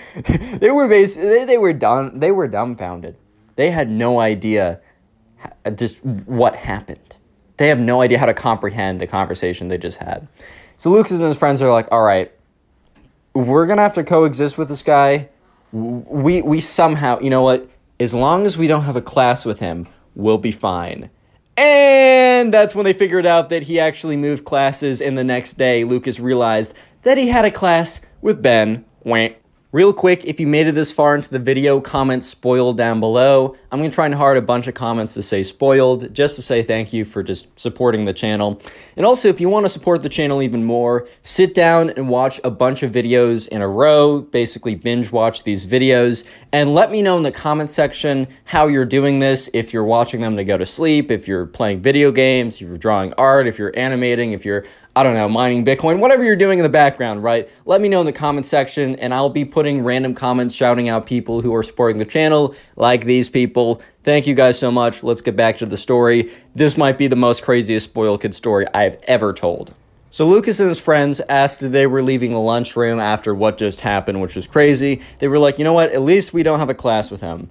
they 0.59 0.69
were 0.69 0.87
basically 0.87 1.29
they, 1.29 1.45
they 1.45 1.57
were 1.57 1.73
done 1.73 2.19
they 2.19 2.31
were 2.31 2.47
dumbfounded. 2.47 3.17
They 3.55 3.71
had 3.71 3.89
no 3.89 4.19
idea 4.19 4.79
just 5.73 6.05
what 6.05 6.55
happened. 6.55 7.17
They 7.57 7.69
have 7.69 7.79
no 7.79 8.01
idea 8.01 8.19
how 8.19 8.27
to 8.27 8.35
comprehend 8.35 9.01
the 9.01 9.07
conversation 9.07 9.69
they 9.69 9.79
just 9.79 9.97
had. 9.97 10.27
So 10.77 10.91
Lucas 10.91 11.13
and 11.13 11.23
his 11.23 11.37
friends 11.37 11.63
are 11.63 11.71
like, 11.71 11.87
"All 11.91 12.03
right, 12.03 12.31
we're 13.33 13.65
going 13.65 13.77
to 13.77 13.83
have 13.83 13.93
to 13.93 14.03
coexist 14.03 14.55
with 14.59 14.69
this 14.69 14.83
guy. 14.83 15.29
We 15.71 16.41
we 16.41 16.59
somehow, 16.59 17.19
you 17.19 17.29
know 17.29 17.41
what? 17.41 17.69
As 17.99 18.13
long 18.13 18.45
as 18.45 18.57
we 18.57 18.67
don't 18.67 18.83
have 18.83 18.95
a 18.95 19.01
class 19.01 19.45
with 19.45 19.59
him, 19.59 19.87
we'll 20.15 20.37
be 20.37 20.51
fine. 20.51 21.09
And 21.57 22.53
that's 22.53 22.73
when 22.73 22.85
they 22.85 22.93
figured 22.93 23.25
out 23.25 23.49
that 23.49 23.63
he 23.63 23.79
actually 23.79 24.17
moved 24.17 24.45
classes, 24.45 25.01
and 25.01 25.17
the 25.17 25.23
next 25.23 25.53
day, 25.53 25.83
Lucas 25.83 26.19
realized 26.19 26.73
that 27.03 27.17
he 27.17 27.27
had 27.29 27.45
a 27.45 27.51
class 27.51 28.01
with 28.21 28.41
Ben. 28.41 28.85
Real 29.73 29.93
quick, 29.93 30.25
if 30.25 30.37
you 30.37 30.47
made 30.47 30.67
it 30.67 30.73
this 30.73 30.91
far 30.91 31.15
into 31.15 31.29
the 31.29 31.39
video, 31.39 31.79
comment 31.79 32.25
spoiled 32.25 32.75
down 32.75 32.99
below. 32.99 33.55
I'm 33.71 33.79
going 33.79 33.89
to 33.89 33.95
try 33.95 34.05
and 34.05 34.13
hard 34.13 34.35
a 34.35 34.41
bunch 34.41 34.67
of 34.67 34.73
comments 34.73 35.13
to 35.13 35.23
say 35.23 35.43
spoiled, 35.43 36.13
just 36.13 36.35
to 36.35 36.41
say 36.41 36.61
thank 36.61 36.91
you 36.91 37.05
for 37.05 37.23
just 37.23 37.47
supporting 37.57 38.03
the 38.03 38.11
channel. 38.11 38.61
And 38.97 39.05
also, 39.05 39.29
if 39.29 39.39
you 39.39 39.47
want 39.47 39.63
to 39.63 39.69
support 39.69 40.03
the 40.03 40.09
channel 40.09 40.41
even 40.41 40.65
more, 40.65 41.07
sit 41.23 41.55
down 41.55 41.89
and 41.91 42.09
watch 42.09 42.37
a 42.43 42.51
bunch 42.51 42.83
of 42.83 42.91
videos 42.91 43.47
in 43.47 43.61
a 43.61 43.67
row, 43.69 44.19
basically 44.19 44.75
binge 44.75 45.09
watch 45.09 45.45
these 45.45 45.65
videos, 45.65 46.25
and 46.51 46.73
let 46.73 46.91
me 46.91 47.01
know 47.01 47.15
in 47.15 47.23
the 47.23 47.31
comment 47.31 47.71
section 47.71 48.27
how 48.43 48.67
you're 48.67 48.83
doing 48.83 49.19
this, 49.19 49.49
if 49.53 49.71
you're 49.71 49.85
watching 49.85 50.19
them 50.19 50.35
to 50.35 50.43
go 50.43 50.57
to 50.57 50.65
sleep, 50.65 51.09
if 51.09 51.29
you're 51.29 51.45
playing 51.45 51.81
video 51.81 52.11
games, 52.11 52.55
if 52.55 52.67
you're 52.67 52.75
drawing 52.75 53.13
art, 53.13 53.47
if 53.47 53.57
you're 53.57 53.71
animating, 53.79 54.33
if 54.33 54.43
you're 54.43 54.65
I 54.93 55.03
don't 55.03 55.13
know, 55.13 55.29
mining 55.29 55.63
Bitcoin, 55.63 55.99
whatever 55.99 56.21
you're 56.21 56.35
doing 56.35 56.59
in 56.59 56.63
the 56.63 56.69
background, 56.69 57.23
right? 57.23 57.49
Let 57.65 57.79
me 57.79 57.87
know 57.87 58.01
in 58.01 58.05
the 58.05 58.11
comment 58.11 58.45
section, 58.45 58.97
and 58.97 59.13
I'll 59.13 59.29
be 59.29 59.45
putting 59.45 59.85
random 59.85 60.13
comments 60.13 60.53
shouting 60.53 60.89
out 60.89 61.05
people 61.05 61.39
who 61.39 61.55
are 61.55 61.63
supporting 61.63 61.97
the 61.97 62.03
channel, 62.03 62.53
like 62.75 63.05
these 63.05 63.29
people. 63.29 63.81
Thank 64.03 64.27
you 64.27 64.33
guys 64.33 64.59
so 64.59 64.69
much. 64.69 65.01
Let's 65.01 65.21
get 65.21 65.37
back 65.37 65.57
to 65.59 65.65
the 65.65 65.77
story. 65.77 66.33
This 66.55 66.75
might 66.75 66.97
be 66.97 67.07
the 67.07 67.15
most 67.15 67.41
craziest 67.41 67.85
spoiled 67.85 68.21
kid 68.21 68.35
story 68.35 68.65
I've 68.73 68.97
ever 69.03 69.31
told. 69.31 69.73
So 70.09 70.25
Lucas 70.25 70.59
and 70.59 70.67
his 70.67 70.79
friends, 70.79 71.21
after 71.29 71.69
they 71.69 71.87
were 71.87 72.03
leaving 72.03 72.33
the 72.33 72.41
lunchroom 72.41 72.99
after 72.99 73.33
what 73.33 73.57
just 73.57 73.79
happened, 73.79 74.19
which 74.19 74.35
was 74.35 74.45
crazy, 74.45 75.01
they 75.19 75.29
were 75.29 75.39
like, 75.39 75.57
you 75.57 75.63
know 75.63 75.71
what? 75.71 75.93
At 75.93 76.01
least 76.01 76.33
we 76.33 76.43
don't 76.43 76.59
have 76.59 76.69
a 76.69 76.73
class 76.73 77.09
with 77.09 77.21
him. 77.21 77.49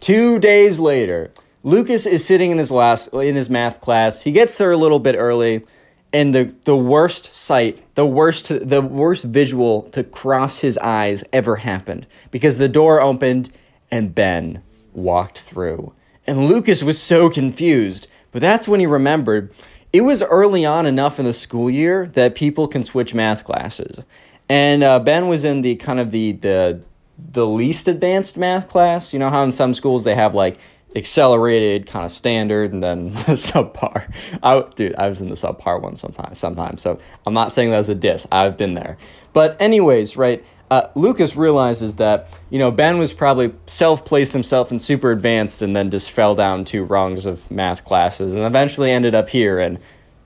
Two 0.00 0.38
days 0.38 0.78
later, 0.78 1.32
Lucas 1.62 2.04
is 2.04 2.22
sitting 2.22 2.50
in 2.50 2.58
his 2.58 2.70
last 2.70 3.06
in 3.14 3.34
his 3.34 3.48
math 3.48 3.80
class. 3.80 4.20
He 4.20 4.32
gets 4.32 4.58
there 4.58 4.72
a 4.72 4.76
little 4.76 4.98
bit 4.98 5.14
early 5.16 5.64
and 6.12 6.34
the 6.34 6.54
the 6.64 6.76
worst 6.76 7.32
sight, 7.32 7.82
the 7.94 8.06
worst 8.06 8.48
the 8.48 8.82
worst 8.82 9.24
visual 9.24 9.82
to 9.90 10.04
cross 10.04 10.58
his 10.58 10.78
eyes 10.78 11.24
ever 11.32 11.56
happened 11.56 12.06
because 12.30 12.58
the 12.58 12.68
door 12.68 13.00
opened 13.00 13.50
and 13.90 14.14
Ben 14.14 14.62
walked 14.92 15.40
through. 15.40 15.92
And 16.26 16.46
Lucas 16.46 16.82
was 16.82 17.00
so 17.00 17.28
confused, 17.28 18.06
but 18.30 18.40
that's 18.40 18.68
when 18.68 18.80
he 18.80 18.86
remembered 18.86 19.52
it 19.92 20.02
was 20.02 20.22
early 20.22 20.64
on 20.64 20.86
enough 20.86 21.18
in 21.18 21.26
the 21.26 21.34
school 21.34 21.68
year 21.68 22.06
that 22.14 22.34
people 22.34 22.66
can 22.66 22.82
switch 22.82 23.14
math 23.14 23.44
classes. 23.44 24.04
And 24.48 24.82
uh, 24.82 24.98
Ben 24.98 25.28
was 25.28 25.44
in 25.44 25.60
the 25.60 25.76
kind 25.76 26.00
of 26.00 26.10
the 26.10 26.32
the 26.32 26.82
the 27.18 27.46
least 27.46 27.88
advanced 27.88 28.36
math 28.36 28.68
class. 28.68 29.12
You 29.12 29.18
know 29.18 29.30
how 29.30 29.44
in 29.44 29.52
some 29.52 29.74
schools 29.74 30.04
they 30.04 30.14
have 30.14 30.34
like 30.34 30.58
accelerated, 30.96 31.86
kind 31.86 32.04
of 32.04 32.12
standard, 32.12 32.72
and 32.72 32.82
then 32.82 33.12
subpar. 33.14 34.12
I, 34.42 34.64
dude, 34.74 34.94
I 34.96 35.08
was 35.08 35.20
in 35.20 35.28
the 35.28 35.34
subpar 35.34 35.80
one 35.80 35.96
sometimes, 35.96 36.38
sometimes. 36.38 36.82
So 36.82 36.98
I'm 37.26 37.34
not 37.34 37.52
saying 37.52 37.70
that 37.70 37.78
as 37.78 37.88
a 37.88 37.94
diss. 37.94 38.26
I've 38.30 38.56
been 38.56 38.74
there. 38.74 38.96
But 39.32 39.60
anyways, 39.60 40.16
right. 40.16 40.44
Uh, 40.70 40.88
Lucas 40.94 41.36
realizes 41.36 41.96
that 41.96 42.28
you 42.48 42.58
know 42.58 42.70
Ben 42.70 42.96
was 42.96 43.12
probably 43.12 43.52
self-placed 43.66 44.32
himself 44.32 44.72
in 44.72 44.78
super 44.78 45.10
advanced 45.10 45.60
and 45.60 45.76
then 45.76 45.90
just 45.90 46.10
fell 46.10 46.34
down 46.34 46.64
two 46.64 46.82
rungs 46.82 47.26
of 47.26 47.50
math 47.50 47.84
classes 47.84 48.34
and 48.34 48.44
eventually 48.44 48.90
ended 48.90 49.14
up 49.14 49.28
here. 49.28 49.58
And 49.58 49.78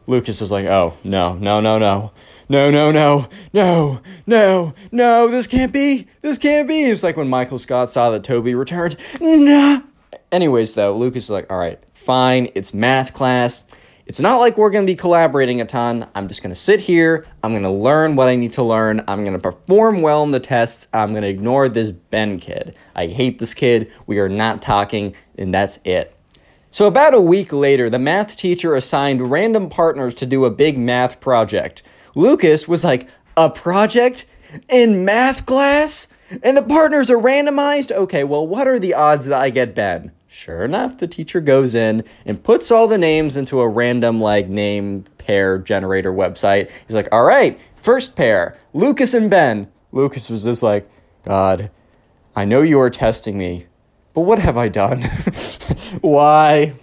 Lucas 0.07 0.41
was 0.41 0.53
like, 0.53 0.67
"Oh 0.67 0.95
no, 1.03 1.35
no, 1.35 1.61
no, 1.61 1.79
no." 1.79 2.13
no, 2.49 2.71
no, 2.71 2.93
no, 2.93 3.29
no, 3.53 4.01
no, 4.27 4.75
no, 4.93 5.29
this 5.29 5.47
can't 5.47 5.73
be, 5.73 6.07
this 6.23 6.39
can't 6.39 6.69
be. 6.69 6.83
It's 6.83 7.03
like 7.03 7.17
when 7.17 7.29
Michael 7.29 7.59
Scott 7.59 7.91
saw 7.91 8.11
that 8.11 8.23
Toby 8.23 8.55
returned. 8.55 8.97
No, 9.21 9.83
Anyways, 10.33 10.75
though, 10.75 10.97
Lucas 10.97 11.25
is 11.25 11.31
like, 11.31 11.51
all 11.51 11.59
right, 11.59 11.79
fine, 11.95 12.49
it's 12.55 12.75
math 12.75 13.13
class. 13.13 13.65
It's 14.07 14.21
not 14.21 14.39
like 14.39 14.57
we're 14.57 14.71
going 14.71 14.87
to 14.87 14.91
be 14.91 14.97
collaborating 14.97 15.61
a 15.61 15.65
ton. 15.65 16.07
I'm 16.15 16.29
just 16.29 16.41
going 16.41 16.55
to 16.55 16.61
sit 16.61 16.81
here. 16.81 17.27
I'm 17.43 17.51
going 17.51 17.65
to 17.65 17.71
learn 17.71 18.15
what 18.15 18.29
I 18.29 18.37
need 18.37 18.53
to 18.53 18.63
learn. 18.63 19.03
I'm 19.09 19.25
going 19.25 19.33
to 19.33 19.41
perform 19.41 20.01
well 20.01 20.23
in 20.23 20.31
the 20.31 20.39
tests. 20.39 20.87
I'm 20.93 21.11
going 21.11 21.23
to 21.23 21.29
ignore 21.29 21.69
this 21.69 21.91
Ben 21.91 22.39
kid. 22.39 22.77
I 22.95 23.09
hate 23.09 23.41
this 23.41 23.53
kid. 23.53 23.91
We 24.07 24.21
are 24.21 24.29
not 24.29 24.63
talking, 24.63 25.15
and 25.37 25.53
that's 25.53 25.81
it. 25.85 26.17
So, 26.71 26.87
about 26.87 27.15
a 27.15 27.21
week 27.21 27.53
later, 27.53 27.91
the 27.91 27.99
math 27.99 28.37
teacher 28.37 28.77
assigned 28.77 29.31
random 29.31 29.69
partners 29.69 30.15
to 30.17 30.27
do 30.27 30.45
a 30.45 30.51
big 30.51 30.79
math 30.79 31.19
project. 31.19 31.83
Lucas 32.15 32.69
was 32.69 32.85
like, 32.85 33.09
A 33.37 33.51
project? 33.51 34.25
In 34.69 35.05
math 35.05 35.47
class? 35.47 36.07
And 36.43 36.57
the 36.57 36.63
partners 36.63 37.11
are 37.11 37.19
randomized? 37.19 37.91
Okay, 37.91 38.25
well, 38.25 38.47
what 38.47 38.69
are 38.69 38.79
the 38.79 38.95
odds 38.95 39.27
that 39.27 39.41
I 39.41 39.51
get 39.51 39.75
Ben? 39.75 40.13
Sure 40.37 40.65
enough, 40.65 40.99
the 40.99 41.09
teacher 41.09 41.41
goes 41.41 41.75
in 41.75 42.05
and 42.27 42.45
puts 42.45 42.71
all 42.71 42.87
the 42.87 42.99
names 42.99 43.39
into 43.39 43.59
a 43.59 43.67
random 43.67 44.21
like 44.21 44.49
name 44.49 45.05
pair 45.17 45.57
generator 45.57 46.13
website. 46.13 46.71
He's 46.87 46.95
like, 46.95 47.09
all 47.11 47.25
right, 47.25 47.59
first 47.75 48.15
pair, 48.15 48.59
Lucas 48.75 49.15
and 49.15 49.31
Ben. 49.31 49.69
Lucas 49.93 50.29
was 50.29 50.45
just 50.45 50.63
like, 50.63 50.91
God, 51.25 51.71
I 52.37 52.45
know 52.45 52.61
you 52.61 52.79
are 52.81 52.91
testing 52.91 53.39
me, 53.39 53.65
but 54.13 54.21
what 54.21 54.39
have 54.39 54.59
I 54.59 54.69
done? 54.69 55.01
Why? 56.03 56.75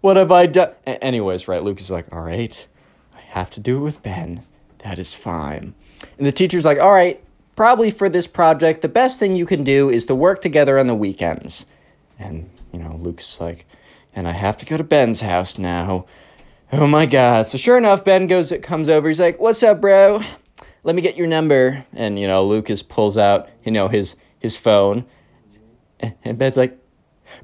What 0.00 0.16
have 0.16 0.30
I 0.30 0.46
done? 0.46 0.70
A- 0.86 1.02
anyways, 1.02 1.48
right, 1.48 1.64
Lucas 1.64 1.86
is 1.86 1.90
like, 1.90 2.06
all 2.14 2.22
right, 2.22 2.64
I 3.12 3.22
have 3.22 3.50
to 3.50 3.60
do 3.60 3.78
it 3.78 3.82
with 3.82 4.04
Ben. 4.04 4.46
That 4.78 5.00
is 5.00 5.14
fine. 5.14 5.74
And 6.16 6.26
the 6.28 6.32
teacher's 6.32 6.64
like, 6.64 6.78
all 6.78 6.92
right, 6.92 7.20
probably 7.56 7.90
for 7.90 8.08
this 8.08 8.28
project, 8.28 8.82
the 8.82 8.88
best 8.88 9.18
thing 9.18 9.34
you 9.34 9.46
can 9.46 9.64
do 9.64 9.90
is 9.90 10.06
to 10.06 10.14
work 10.14 10.40
together 10.40 10.78
on 10.78 10.86
the 10.86 10.94
weekends. 10.94 11.66
And 12.16 12.48
you 12.74 12.80
know, 12.80 12.96
Luke's 12.96 13.40
like, 13.40 13.66
and 14.14 14.26
I 14.26 14.32
have 14.32 14.56
to 14.58 14.66
go 14.66 14.76
to 14.76 14.84
Ben's 14.84 15.20
house 15.20 15.58
now. 15.58 16.06
Oh 16.72 16.86
my 16.86 17.06
god. 17.06 17.46
So 17.46 17.56
sure 17.56 17.78
enough, 17.78 18.04
Ben 18.04 18.26
goes 18.26 18.52
comes 18.62 18.88
over, 18.88 19.06
he's 19.08 19.20
like, 19.20 19.38
What's 19.38 19.62
up, 19.62 19.80
bro? 19.80 20.22
Let 20.82 20.96
me 20.96 21.02
get 21.02 21.16
your 21.16 21.28
number. 21.28 21.86
And 21.92 22.18
you 22.18 22.26
know, 22.26 22.44
Lucas 22.44 22.82
pulls 22.82 23.16
out, 23.16 23.48
you 23.64 23.70
know, 23.70 23.88
his 23.88 24.16
his 24.38 24.56
phone. 24.56 25.04
And 26.00 26.36
Ben's 26.36 26.56
like, 26.56 26.78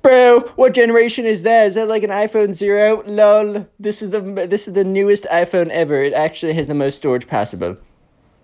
Bro, 0.02 0.52
what 0.56 0.74
generation 0.74 1.26
is 1.26 1.42
that? 1.42 1.68
Is 1.68 1.74
that 1.76 1.88
like 1.88 2.02
an 2.02 2.10
iPhone 2.10 2.52
Zero? 2.52 3.02
Lol. 3.06 3.68
This 3.78 4.02
is 4.02 4.10
the 4.10 4.20
this 4.20 4.66
is 4.66 4.74
the 4.74 4.84
newest 4.84 5.24
iPhone 5.24 5.68
ever. 5.68 6.02
It 6.02 6.12
actually 6.12 6.54
has 6.54 6.66
the 6.66 6.74
most 6.74 6.96
storage 6.96 7.28
possible. 7.28 7.76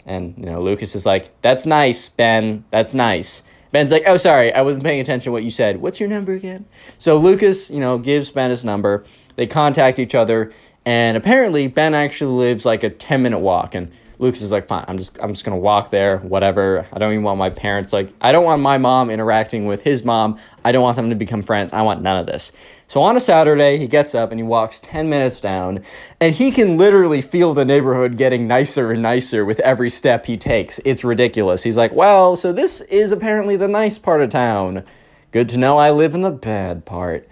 And 0.04 0.34
you 0.38 0.44
know, 0.44 0.62
Lucas 0.62 0.94
is 0.94 1.04
like, 1.04 1.40
That's 1.42 1.66
nice, 1.66 2.08
Ben. 2.08 2.64
That's 2.70 2.94
nice. 2.94 3.42
Ben's 3.76 3.92
like, 3.92 4.04
oh, 4.06 4.16
sorry, 4.16 4.54
I 4.54 4.62
wasn't 4.62 4.86
paying 4.86 5.02
attention 5.02 5.24
to 5.26 5.32
what 5.32 5.44
you 5.44 5.50
said. 5.50 5.82
What's 5.82 6.00
your 6.00 6.08
number 6.08 6.32
again? 6.32 6.64
So 6.96 7.18
Lucas, 7.18 7.70
you 7.70 7.78
know, 7.78 7.98
gives 7.98 8.30
Ben 8.30 8.48
his 8.48 8.64
number. 8.64 9.04
They 9.34 9.46
contact 9.46 9.98
each 9.98 10.14
other, 10.14 10.50
and 10.86 11.16
apparently 11.16 11.66
Ben 11.66 11.92
actually 11.92 12.32
lives 12.32 12.64
like 12.64 12.84
a 12.84 12.88
10 12.88 13.20
minute 13.20 13.40
walk. 13.40 13.74
And 13.74 13.90
Lucas 14.18 14.40
is 14.40 14.52
like, 14.52 14.66
fine, 14.66 14.84
I'm 14.88 14.96
just 14.96 15.18
I'm 15.20 15.34
just 15.34 15.44
gonna 15.44 15.58
walk 15.58 15.90
there, 15.90 16.18
whatever. 16.18 16.86
I 16.90 16.98
don't 16.98 17.12
even 17.12 17.24
want 17.24 17.38
my 17.38 17.50
parents 17.50 17.92
like 17.92 18.10
I 18.20 18.32
don't 18.32 18.44
want 18.44 18.62
my 18.62 18.78
mom 18.78 19.10
interacting 19.10 19.66
with 19.66 19.82
his 19.82 20.04
mom. 20.04 20.38
I 20.64 20.72
don't 20.72 20.82
want 20.82 20.96
them 20.96 21.10
to 21.10 21.16
become 21.16 21.42
friends. 21.42 21.72
I 21.74 21.82
want 21.82 22.00
none 22.00 22.16
of 22.16 22.26
this. 22.26 22.52
So 22.88 23.02
on 23.02 23.16
a 23.16 23.20
Saturday, 23.20 23.78
he 23.78 23.88
gets 23.88 24.14
up 24.14 24.30
and 24.30 24.38
he 24.38 24.44
walks 24.44 24.78
10 24.78 25.10
minutes 25.10 25.40
down, 25.40 25.80
and 26.20 26.34
he 26.34 26.52
can 26.52 26.78
literally 26.78 27.20
feel 27.20 27.52
the 27.52 27.64
neighborhood 27.64 28.16
getting 28.16 28.46
nicer 28.46 28.92
and 28.92 29.02
nicer 29.02 29.44
with 29.44 29.58
every 29.60 29.90
step 29.90 30.24
he 30.24 30.36
takes. 30.36 30.78
It's 30.84 31.02
ridiculous. 31.02 31.64
He's 31.64 31.76
like, 31.76 31.92
well, 31.92 32.36
so 32.36 32.52
this 32.52 32.82
is 32.82 33.10
apparently 33.10 33.56
the 33.56 33.66
nice 33.66 33.98
part 33.98 34.22
of 34.22 34.28
town. 34.28 34.84
Good 35.32 35.48
to 35.50 35.58
know 35.58 35.78
I 35.78 35.90
live 35.90 36.14
in 36.14 36.20
the 36.20 36.30
bad 36.30 36.84
part. 36.86 37.28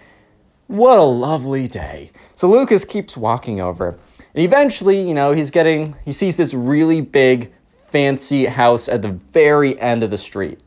What 0.67 0.99
a 0.99 1.03
lovely 1.03 1.69
day. 1.69 2.11
So 2.35 2.49
Lucas 2.49 2.85
keeps 2.85 3.17
walking 3.17 3.59
over. 3.59 3.97
And 4.33 4.43
eventually, 4.43 5.01
you 5.01 5.13
know, 5.13 5.31
he's 5.31 5.51
getting, 5.51 5.95
he 6.03 6.11
sees 6.11 6.37
this 6.37 6.53
really 6.53 7.01
big, 7.01 7.53
fancy 7.89 8.45
house 8.45 8.89
at 8.89 9.01
the 9.01 9.11
very 9.11 9.79
end 9.79 10.03
of 10.03 10.11
the 10.11 10.17
street. 10.17 10.59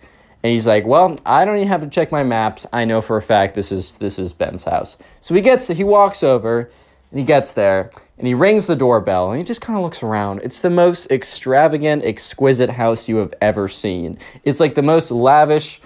And 0.42 0.52
he's 0.52 0.66
like, 0.66 0.86
"Well, 0.86 1.18
I 1.26 1.44
don't 1.44 1.56
even 1.56 1.68
have 1.68 1.82
to 1.82 1.88
check 1.88 2.12
my 2.12 2.22
maps. 2.22 2.64
I 2.72 2.84
know 2.84 3.00
for 3.00 3.16
a 3.16 3.22
fact 3.22 3.54
this 3.54 3.72
is 3.72 3.96
this 3.98 4.18
is 4.18 4.32
Ben's 4.32 4.64
house." 4.64 4.96
So 5.20 5.34
he 5.34 5.40
gets 5.40 5.66
he 5.66 5.82
walks 5.82 6.22
over 6.22 6.70
and 7.10 7.18
he 7.18 7.26
gets 7.26 7.52
there 7.54 7.90
and 8.18 8.26
he 8.26 8.34
rings 8.34 8.66
the 8.66 8.76
doorbell 8.76 9.30
and 9.30 9.38
he 9.38 9.44
just 9.44 9.60
kind 9.60 9.76
of 9.76 9.82
looks 9.82 10.02
around. 10.02 10.40
It's 10.44 10.60
the 10.60 10.70
most 10.70 11.10
extravagant, 11.10 12.04
exquisite 12.04 12.70
house 12.70 13.08
you 13.08 13.16
have 13.16 13.34
ever 13.40 13.66
seen. 13.68 14.18
It's 14.44 14.60
like 14.60 14.74
the 14.74 14.82
most 14.82 15.10
lavish 15.10 15.80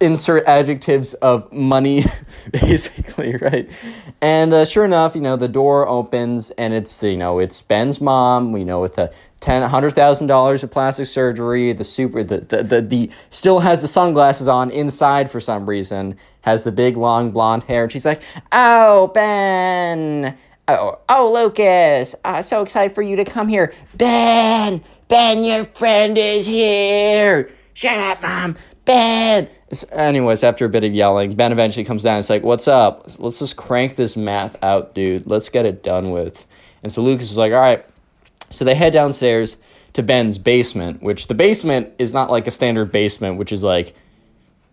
insert 0.00 0.44
adjectives 0.46 1.14
of 1.14 1.50
money, 1.52 2.04
basically, 2.52 3.36
right? 3.36 3.70
And 4.22 4.52
uh, 4.52 4.64
sure 4.66 4.84
enough, 4.84 5.14
you 5.14 5.22
know, 5.22 5.36
the 5.36 5.48
door 5.48 5.88
opens 5.88 6.50
and 6.52 6.74
it's, 6.74 7.02
you 7.02 7.16
know, 7.16 7.38
it's 7.38 7.62
Ben's 7.62 8.00
mom, 8.00 8.52
we 8.52 8.64
know, 8.64 8.80
with 8.80 8.98
a 8.98 9.10
ten 9.40 9.62
hundred 9.68 9.92
thousand 9.92 10.26
dollars 10.26 10.62
of 10.62 10.70
plastic 10.70 11.06
surgery. 11.06 11.72
The 11.72 11.84
super 11.84 12.22
the, 12.22 12.40
the 12.40 12.62
the 12.62 12.82
the 12.82 13.10
still 13.30 13.60
has 13.60 13.82
the 13.82 13.88
sunglasses 13.88 14.48
on 14.48 14.70
inside 14.70 15.30
for 15.30 15.40
some 15.40 15.68
reason. 15.68 16.16
Has 16.42 16.64
the 16.64 16.72
big 16.72 16.96
long 16.96 17.30
blonde 17.30 17.64
hair, 17.64 17.84
and 17.84 17.92
she's 17.92 18.06
like, 18.06 18.22
"Oh 18.52 19.08
Ben, 19.08 20.36
oh 20.68 20.98
oh 21.08 21.32
Lucas, 21.32 22.14
uh, 22.24 22.42
so 22.42 22.62
excited 22.62 22.94
for 22.94 23.02
you 23.02 23.16
to 23.16 23.24
come 23.24 23.48
here, 23.48 23.72
Ben, 23.94 24.82
Ben, 25.08 25.44
your 25.44 25.64
friend 25.64 26.16
is 26.16 26.46
here. 26.46 27.50
Shut 27.74 27.98
up, 27.98 28.22
mom, 28.22 28.56
Ben." 28.84 29.48
Anyways, 29.92 30.42
after 30.42 30.64
a 30.64 30.68
bit 30.68 30.84
of 30.84 30.92
yelling, 30.92 31.34
Ben 31.34 31.52
eventually 31.52 31.84
comes 31.84 32.02
down. 32.02 32.18
It's 32.18 32.30
like, 32.30 32.42
"What's 32.42 32.68
up? 32.68 33.08
Let's 33.18 33.38
just 33.38 33.56
crank 33.56 33.96
this 33.96 34.16
math 34.16 34.62
out, 34.62 34.94
dude. 34.94 35.26
Let's 35.26 35.48
get 35.48 35.66
it 35.66 35.82
done 35.82 36.10
with." 36.10 36.46
And 36.82 36.92
so 36.92 37.02
Lucas 37.02 37.30
is 37.30 37.38
like, 37.38 37.52
"All 37.52 37.60
right." 37.60 37.84
So 38.50 38.64
they 38.64 38.74
head 38.74 38.92
downstairs 38.92 39.56
to 39.92 40.02
Ben's 40.02 40.38
basement, 40.38 41.02
which 41.02 41.26
the 41.28 41.34
basement 41.34 41.90
is 41.98 42.12
not 42.12 42.30
like 42.30 42.46
a 42.46 42.50
standard 42.50 42.92
basement, 42.92 43.38
which 43.38 43.52
is 43.52 43.62
like 43.62 43.94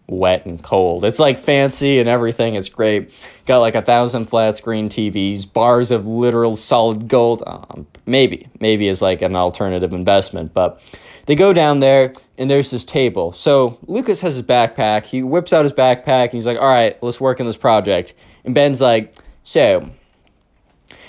wet 0.07 0.45
and 0.45 0.63
cold. 0.63 1.03
It's 1.03 1.19
like 1.19 1.37
fancy 1.37 1.99
and 1.99 2.07
everything. 2.07 2.55
It's 2.55 2.69
great. 2.69 3.13
Got 3.45 3.59
like 3.59 3.75
a 3.75 3.81
thousand 3.81 4.25
flat 4.25 4.55
screen 4.55 4.89
TVs, 4.89 5.51
bars 5.51 5.91
of 5.91 6.07
literal 6.07 6.55
solid 6.55 7.07
gold. 7.07 7.43
Um, 7.45 7.87
maybe, 8.05 8.47
maybe 8.59 8.87
is 8.87 9.01
like 9.01 9.21
an 9.21 9.35
alternative 9.35 9.93
investment, 9.93 10.53
but 10.53 10.81
they 11.27 11.35
go 11.35 11.53
down 11.53 11.81
there 11.81 12.13
and 12.37 12.49
there's 12.49 12.71
this 12.71 12.83
table. 12.83 13.31
So 13.33 13.77
Lucas 13.85 14.21
has 14.21 14.35
his 14.35 14.45
backpack. 14.45 15.05
He 15.05 15.21
whips 15.21 15.53
out 15.53 15.63
his 15.63 15.73
backpack 15.73 16.23
and 16.23 16.33
he's 16.33 16.45
like, 16.45 16.57
all 16.57 16.67
right, 16.67 17.01
let's 17.03 17.21
work 17.21 17.39
on 17.39 17.45
this 17.45 17.57
project. 17.57 18.13
And 18.43 18.55
Ben's 18.55 18.81
like, 18.81 19.13
so 19.43 19.91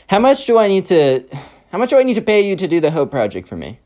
how 0.09 0.19
much 0.19 0.45
do 0.45 0.59
I 0.59 0.69
need 0.69 0.87
to 0.87 1.25
how 1.71 1.79
much 1.79 1.91
do 1.91 1.99
I 1.99 2.03
need 2.03 2.15
to 2.15 2.23
pay 2.23 2.41
you 2.41 2.57
to 2.57 2.67
do 2.67 2.81
the 2.81 2.91
Hope 2.91 3.11
Project 3.11 3.47
for 3.47 3.57
me? 3.57 3.79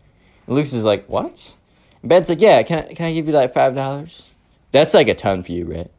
And 0.47 0.57
Lucas 0.57 0.73
is 0.73 0.85
like, 0.85 1.07
What? 1.07 1.55
And 2.01 2.09
Ben's 2.09 2.29
like, 2.29 2.41
Yeah, 2.41 2.63
can 2.63 2.79
I, 2.79 2.95
can 2.95 3.07
I 3.07 3.13
give 3.13 3.27
you 3.27 3.33
like 3.33 3.53
$5? 3.53 4.23
That's 4.73 4.95
like 4.95 5.09
a 5.09 5.15
ton 5.15 5.43
for 5.43 5.53
you, 5.53 5.67
right? 5.67 5.91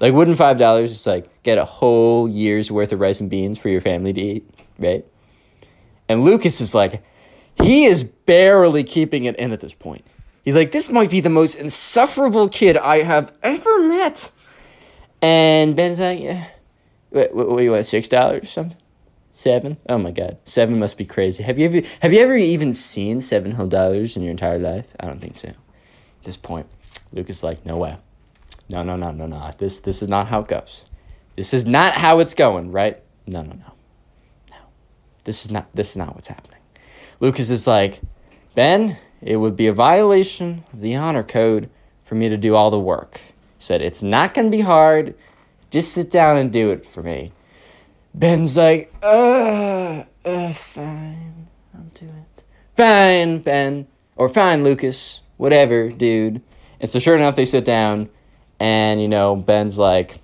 Like, 0.00 0.14
wouldn't 0.14 0.38
$5 0.38 0.88
just 0.88 1.06
like 1.06 1.42
get 1.42 1.58
a 1.58 1.64
whole 1.64 2.28
year's 2.28 2.70
worth 2.72 2.92
of 2.92 3.00
rice 3.00 3.20
and 3.20 3.28
beans 3.28 3.58
for 3.58 3.68
your 3.68 3.80
family 3.80 4.12
to 4.14 4.20
eat, 4.20 4.50
right? 4.78 5.04
And 6.08 6.24
Lucas 6.24 6.60
is 6.60 6.74
like, 6.74 7.04
he 7.56 7.84
is 7.84 8.04
barely 8.04 8.84
keeping 8.84 9.24
it 9.24 9.36
in 9.36 9.52
at 9.52 9.60
this 9.60 9.74
point. 9.74 10.04
He's 10.44 10.54
like, 10.54 10.72
this 10.72 10.90
might 10.90 11.10
be 11.10 11.20
the 11.20 11.30
most 11.30 11.54
insufferable 11.54 12.48
kid 12.48 12.76
I 12.76 13.02
have 13.02 13.32
ever 13.42 13.88
met. 13.88 14.30
And 15.20 15.76
Ben's 15.76 16.00
like, 16.00 16.20
yeah. 16.20 16.48
What, 17.10 17.34
what, 17.34 17.48
what 17.48 17.58
do 17.58 17.64
you 17.64 17.70
want, 17.72 17.84
$6 17.84 18.42
or 18.42 18.46
something? 18.46 18.76
Seven? 19.32 19.78
Oh 19.88 19.96
my 19.96 20.10
god. 20.10 20.36
Seven 20.44 20.78
must 20.78 20.98
be 20.98 21.06
crazy. 21.06 21.42
Have 21.42 21.58
you 21.58 21.64
ever 21.64 21.80
have 22.00 22.12
you 22.12 22.20
ever 22.20 22.36
even 22.36 22.74
seen 22.74 23.22
seven 23.22 23.52
whole 23.52 23.66
dollars 23.66 24.14
in 24.14 24.22
your 24.22 24.30
entire 24.30 24.58
life? 24.58 24.94
I 25.00 25.06
don't 25.06 25.20
think 25.20 25.36
so. 25.36 25.48
At 25.48 25.56
this 26.24 26.36
point, 26.36 26.66
Lucas 27.14 27.38
is 27.38 27.42
like, 27.42 27.64
no 27.64 27.78
way. 27.78 27.96
No, 28.68 28.82
no, 28.82 28.94
no, 28.94 29.10
no, 29.10 29.24
no. 29.26 29.50
This 29.56 29.80
this 29.80 30.02
is 30.02 30.08
not 30.08 30.28
how 30.28 30.40
it 30.40 30.48
goes. 30.48 30.84
This 31.34 31.54
is 31.54 31.64
not 31.64 31.94
how 31.94 32.18
it's 32.18 32.34
going, 32.34 32.72
right? 32.72 33.02
No, 33.26 33.40
no, 33.40 33.52
no. 33.52 33.72
No. 34.50 34.58
This 35.24 35.46
is 35.46 35.50
not 35.50 35.74
this 35.74 35.92
is 35.92 35.96
not 35.96 36.14
what's 36.14 36.28
happening. 36.28 36.60
Lucas 37.22 37.50
is 37.50 37.68
like, 37.68 38.00
Ben, 38.56 38.98
it 39.20 39.36
would 39.36 39.54
be 39.54 39.68
a 39.68 39.72
violation 39.72 40.64
of 40.72 40.80
the 40.80 40.96
honor 40.96 41.22
code 41.22 41.70
for 42.02 42.16
me 42.16 42.28
to 42.28 42.36
do 42.36 42.56
all 42.56 42.68
the 42.68 42.80
work. 42.80 43.20
He 43.58 43.64
said, 43.64 43.80
It's 43.80 44.02
not 44.02 44.34
gonna 44.34 44.50
be 44.50 44.62
hard. 44.62 45.14
Just 45.70 45.92
sit 45.92 46.10
down 46.10 46.36
and 46.36 46.52
do 46.52 46.70
it 46.70 46.84
for 46.84 47.00
me. 47.00 47.30
Ben's 48.12 48.56
like, 48.56 48.92
uh, 49.04 50.02
uh, 50.24 50.52
fine, 50.52 51.46
I'll 51.72 51.84
do 51.94 52.06
it. 52.06 52.42
Fine, 52.76 53.38
Ben. 53.38 53.86
Or 54.16 54.28
fine, 54.28 54.64
Lucas. 54.64 55.20
Whatever, 55.36 55.90
dude. 55.90 56.42
And 56.80 56.90
so, 56.90 56.98
sure 56.98 57.14
enough, 57.14 57.36
they 57.36 57.44
sit 57.44 57.64
down, 57.64 58.10
and, 58.58 59.00
you 59.00 59.06
know, 59.06 59.36
Ben's 59.36 59.78
like, 59.78 60.20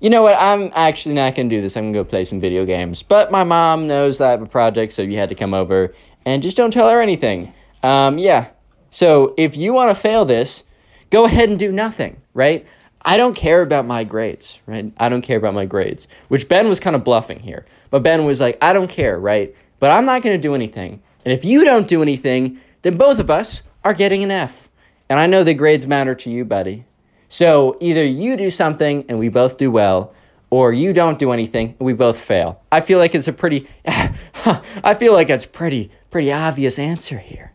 you 0.00 0.08
know 0.08 0.22
what, 0.22 0.36
I'm 0.38 0.70
actually 0.74 1.14
not 1.14 1.34
going 1.34 1.50
to 1.50 1.56
do 1.56 1.60
this. 1.60 1.76
I'm 1.76 1.84
going 1.84 1.92
to 1.92 1.98
go 2.00 2.04
play 2.04 2.24
some 2.24 2.40
video 2.40 2.64
games. 2.64 3.02
But 3.02 3.30
my 3.30 3.44
mom 3.44 3.86
knows 3.86 4.18
that 4.18 4.28
I 4.28 4.30
have 4.30 4.42
a 4.42 4.46
project, 4.46 4.92
so 4.92 5.02
you 5.02 5.18
had 5.18 5.28
to 5.28 5.34
come 5.34 5.54
over. 5.54 5.94
And 6.24 6.42
just 6.42 6.56
don't 6.56 6.72
tell 6.72 6.88
her 6.88 7.00
anything. 7.00 7.52
Um, 7.82 8.18
yeah. 8.18 8.50
So, 8.90 9.34
if 9.36 9.56
you 9.56 9.72
want 9.72 9.90
to 9.90 9.94
fail 9.94 10.24
this, 10.24 10.64
go 11.10 11.24
ahead 11.24 11.48
and 11.48 11.58
do 11.58 11.70
nothing, 11.70 12.20
right? 12.34 12.66
I 13.02 13.16
don't 13.16 13.34
care 13.34 13.62
about 13.62 13.86
my 13.86 14.04
grades, 14.04 14.58
right? 14.66 14.92
I 14.98 15.08
don't 15.08 15.22
care 15.22 15.38
about 15.38 15.54
my 15.54 15.64
grades, 15.64 16.08
which 16.28 16.48
Ben 16.48 16.68
was 16.68 16.80
kind 16.80 16.96
of 16.96 17.04
bluffing 17.04 17.40
here. 17.40 17.64
But 17.90 18.02
Ben 18.02 18.24
was 18.24 18.40
like, 18.40 18.58
I 18.60 18.72
don't 18.72 18.90
care, 18.90 19.18
right? 19.18 19.54
But 19.78 19.90
I'm 19.90 20.04
not 20.04 20.22
going 20.22 20.36
to 20.36 20.42
do 20.42 20.54
anything. 20.54 21.02
And 21.24 21.32
if 21.32 21.44
you 21.44 21.64
don't 21.64 21.88
do 21.88 22.02
anything, 22.02 22.60
then 22.82 22.96
both 22.96 23.18
of 23.18 23.30
us 23.30 23.62
are 23.84 23.94
getting 23.94 24.22
an 24.22 24.30
F. 24.30 24.68
And 25.08 25.18
I 25.18 25.26
know 25.26 25.44
the 25.44 25.54
grades 25.54 25.86
matter 25.86 26.14
to 26.14 26.30
you, 26.30 26.44
buddy. 26.44 26.84
So 27.30 27.78
either 27.80 28.04
you 28.04 28.36
do 28.36 28.50
something 28.50 29.06
and 29.08 29.18
we 29.18 29.30
both 29.30 29.56
do 29.56 29.70
well, 29.70 30.12
or 30.50 30.72
you 30.72 30.92
don't 30.92 31.18
do 31.18 31.30
anything 31.30 31.76
and 31.78 31.86
we 31.86 31.94
both 31.94 32.20
fail. 32.20 32.60
I 32.70 32.82
feel 32.82 32.98
like 32.98 33.14
it's 33.14 33.28
a 33.28 33.32
pretty 33.32 33.66
I 33.86 34.94
feel 34.98 35.14
like 35.14 35.30
it's 35.30 35.46
pretty 35.46 35.90
pretty 36.10 36.30
obvious 36.32 36.78
answer 36.78 37.18
here. 37.18 37.52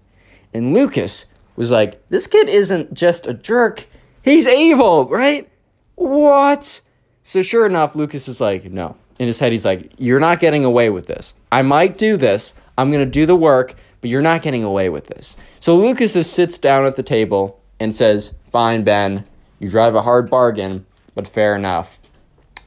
And 0.53 0.73
Lucas 0.73 1.25
was 1.55 1.69
like, 1.69 2.01
this 2.09 2.25
kid 2.25 2.49
isn't 2.49 2.93
just 2.93 3.27
a 3.27 3.33
jerk, 3.33 3.85
He's 4.25 4.47
evil, 4.47 5.07
right? 5.07 5.47
What? 5.93 6.81
So 7.21 7.43
sure 7.43 7.67
enough, 7.67 7.95
Lucas 7.95 8.27
is 8.27 8.41
like, 8.41 8.65
no. 8.65 8.95
In 9.19 9.27
his 9.27 9.37
head, 9.37 9.51
he's 9.51 9.65
like, 9.65 9.91
you're 9.99 10.19
not 10.19 10.39
getting 10.39 10.65
away 10.65 10.89
with 10.89 11.05
this. 11.05 11.35
I 11.51 11.61
might 11.61 11.99
do 11.99 12.17
this. 12.17 12.55
I'm 12.75 12.91
to 12.91 13.05
do 13.05 13.27
the 13.27 13.35
work, 13.35 13.75
but 14.01 14.09
you're 14.09 14.23
not 14.23 14.41
getting 14.41 14.63
away 14.63 14.89
with 14.89 15.05
this. 15.05 15.37
So 15.59 15.77
Lucas 15.77 16.13
just 16.13 16.33
sits 16.33 16.57
down 16.57 16.85
at 16.85 16.95
the 16.95 17.03
table 17.03 17.61
and 17.79 17.93
says, 17.93 18.33
fine, 18.51 18.83
Ben, 18.83 19.25
you 19.59 19.69
drive 19.69 19.95
a 19.95 20.01
hard 20.01 20.29
bargain, 20.29 20.85
but 21.13 21.27
fair 21.27 21.55
enough. 21.55 21.99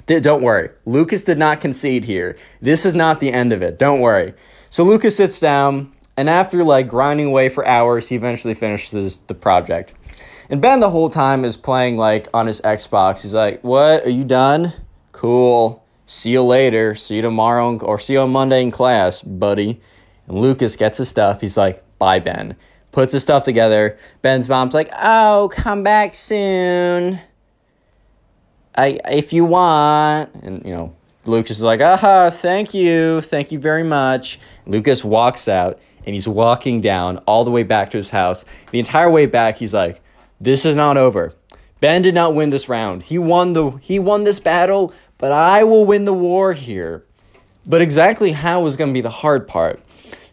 Don't 0.06 0.42
worry. 0.42 0.70
Lucas 0.86 1.22
did 1.22 1.38
not 1.38 1.60
concede 1.60 2.04
here. 2.04 2.36
This 2.62 2.86
is 2.86 2.94
not 2.94 3.20
the 3.20 3.30
end 3.30 3.52
of 3.52 3.60
it. 3.60 3.78
Don't 3.78 4.00
worry. 4.00 4.32
So 4.70 4.82
Lucas 4.82 5.16
sits 5.16 5.38
down, 5.38 5.92
and 6.16 6.30
after 6.30 6.64
like 6.64 6.88
grinding 6.88 7.26
away 7.26 7.50
for 7.50 7.66
hours, 7.66 8.08
he 8.08 8.16
eventually 8.16 8.54
finishes 8.54 9.20
the 9.26 9.34
project. 9.34 9.92
And 10.48 10.62
Ben 10.62 10.80
the 10.80 10.90
whole 10.90 11.10
time 11.10 11.44
is 11.44 11.58
playing 11.58 11.98
like 11.98 12.26
on 12.32 12.46
his 12.46 12.62
Xbox. 12.62 13.22
He's 13.22 13.34
like, 13.34 13.62
"What? 13.62 14.06
Are 14.06 14.10
you 14.10 14.24
done? 14.24 14.72
Cool. 15.12 15.84
See 16.06 16.30
you 16.30 16.42
later. 16.42 16.94
See 16.94 17.16
you 17.16 17.22
tomorrow 17.22 17.78
or 17.78 17.98
see 17.98 18.14
you 18.14 18.20
on 18.20 18.30
Monday 18.30 18.62
in 18.62 18.70
class, 18.70 19.20
buddy." 19.20 19.78
And 20.26 20.38
Lucas 20.38 20.74
gets 20.74 20.96
his 20.96 21.10
stuff. 21.10 21.42
He's 21.42 21.58
like, 21.58 21.84
"Bye, 21.98 22.18
Ben." 22.18 22.56
Puts 22.98 23.12
his 23.12 23.22
stuff 23.22 23.44
together. 23.44 23.96
Ben's 24.22 24.48
mom's 24.48 24.74
like, 24.74 24.90
"Oh, 25.00 25.48
come 25.52 25.84
back 25.84 26.16
soon. 26.16 27.20
I 28.74 28.98
if 29.08 29.32
you 29.32 29.44
want." 29.44 30.34
And 30.42 30.64
you 30.64 30.72
know, 30.72 30.96
Lucas 31.24 31.58
is 31.58 31.62
like, 31.62 31.80
"Aha, 31.80 32.28
thank 32.30 32.74
you. 32.74 33.20
Thank 33.20 33.52
you 33.52 33.60
very 33.60 33.84
much." 33.84 34.40
Lucas 34.66 35.04
walks 35.04 35.46
out 35.46 35.78
and 36.04 36.14
he's 36.16 36.26
walking 36.26 36.80
down 36.80 37.18
all 37.18 37.44
the 37.44 37.52
way 37.52 37.62
back 37.62 37.92
to 37.92 37.98
his 37.98 38.10
house. 38.10 38.44
The 38.72 38.80
entire 38.80 39.08
way 39.08 39.26
back, 39.26 39.58
he's 39.58 39.72
like, 39.72 40.00
this 40.40 40.64
is 40.64 40.74
not 40.74 40.96
over. 40.96 41.34
Ben 41.78 42.02
did 42.02 42.16
not 42.16 42.34
win 42.34 42.50
this 42.50 42.68
round. 42.68 43.04
He 43.04 43.16
won 43.16 43.52
the 43.52 43.78
he 43.80 44.00
won 44.00 44.24
this 44.24 44.40
battle, 44.40 44.92
but 45.18 45.30
I 45.30 45.62
will 45.62 45.84
win 45.84 46.04
the 46.04 46.12
war 46.12 46.52
here. 46.52 47.04
But 47.64 47.80
exactly 47.80 48.32
how 48.32 48.60
was 48.60 48.74
going 48.74 48.90
to 48.90 48.94
be 48.94 49.02
the 49.02 49.08
hard 49.08 49.46
part. 49.46 49.80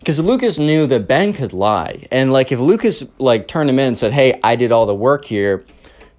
Because 0.05 0.19
Lucas 0.19 0.59
knew 0.59 0.85
that 0.85 1.07
Ben 1.07 1.33
could 1.33 1.51
lie. 1.51 2.05
And 2.11 2.31
like 2.31 2.51
if 2.51 2.59
Lucas 2.59 3.03
like 3.17 3.47
turned 3.47 3.71
him 3.71 3.79
in 3.79 3.87
and 3.87 3.97
said, 3.97 4.13
"Hey, 4.13 4.39
I 4.43 4.55
did 4.55 4.71
all 4.71 4.85
the 4.85 4.93
work 4.93 5.25
here." 5.25 5.65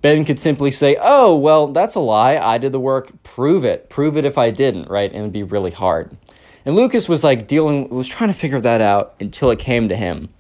Ben 0.03 0.25
could 0.25 0.41
simply 0.41 0.73
say, 0.73 0.97
"Oh, 1.01 1.37
well, 1.37 1.69
that's 1.69 1.95
a 1.95 2.01
lie. 2.01 2.37
I 2.37 2.59
did 2.59 2.73
the 2.73 2.81
work. 2.81 3.13
Prove 3.23 3.65
it. 3.65 3.89
Prove 3.89 4.17
it 4.17 4.25
if 4.25 4.37
I 4.37 4.51
didn't." 4.51 4.91
Right? 4.91 5.13
And 5.13 5.21
it'd 5.21 5.33
be 5.33 5.45
really 5.45 5.71
hard. 5.71 6.17
And 6.65 6.75
Lucas 6.75 7.09
was 7.09 7.23
like 7.23 7.47
dealing 7.47 7.89
was 7.89 8.09
trying 8.09 8.29
to 8.29 8.37
figure 8.37 8.61
that 8.61 8.81
out 8.81 9.15
until 9.21 9.53
it 9.53 9.61
came 9.61 9.89
to 9.89 9.95
him. 9.95 10.31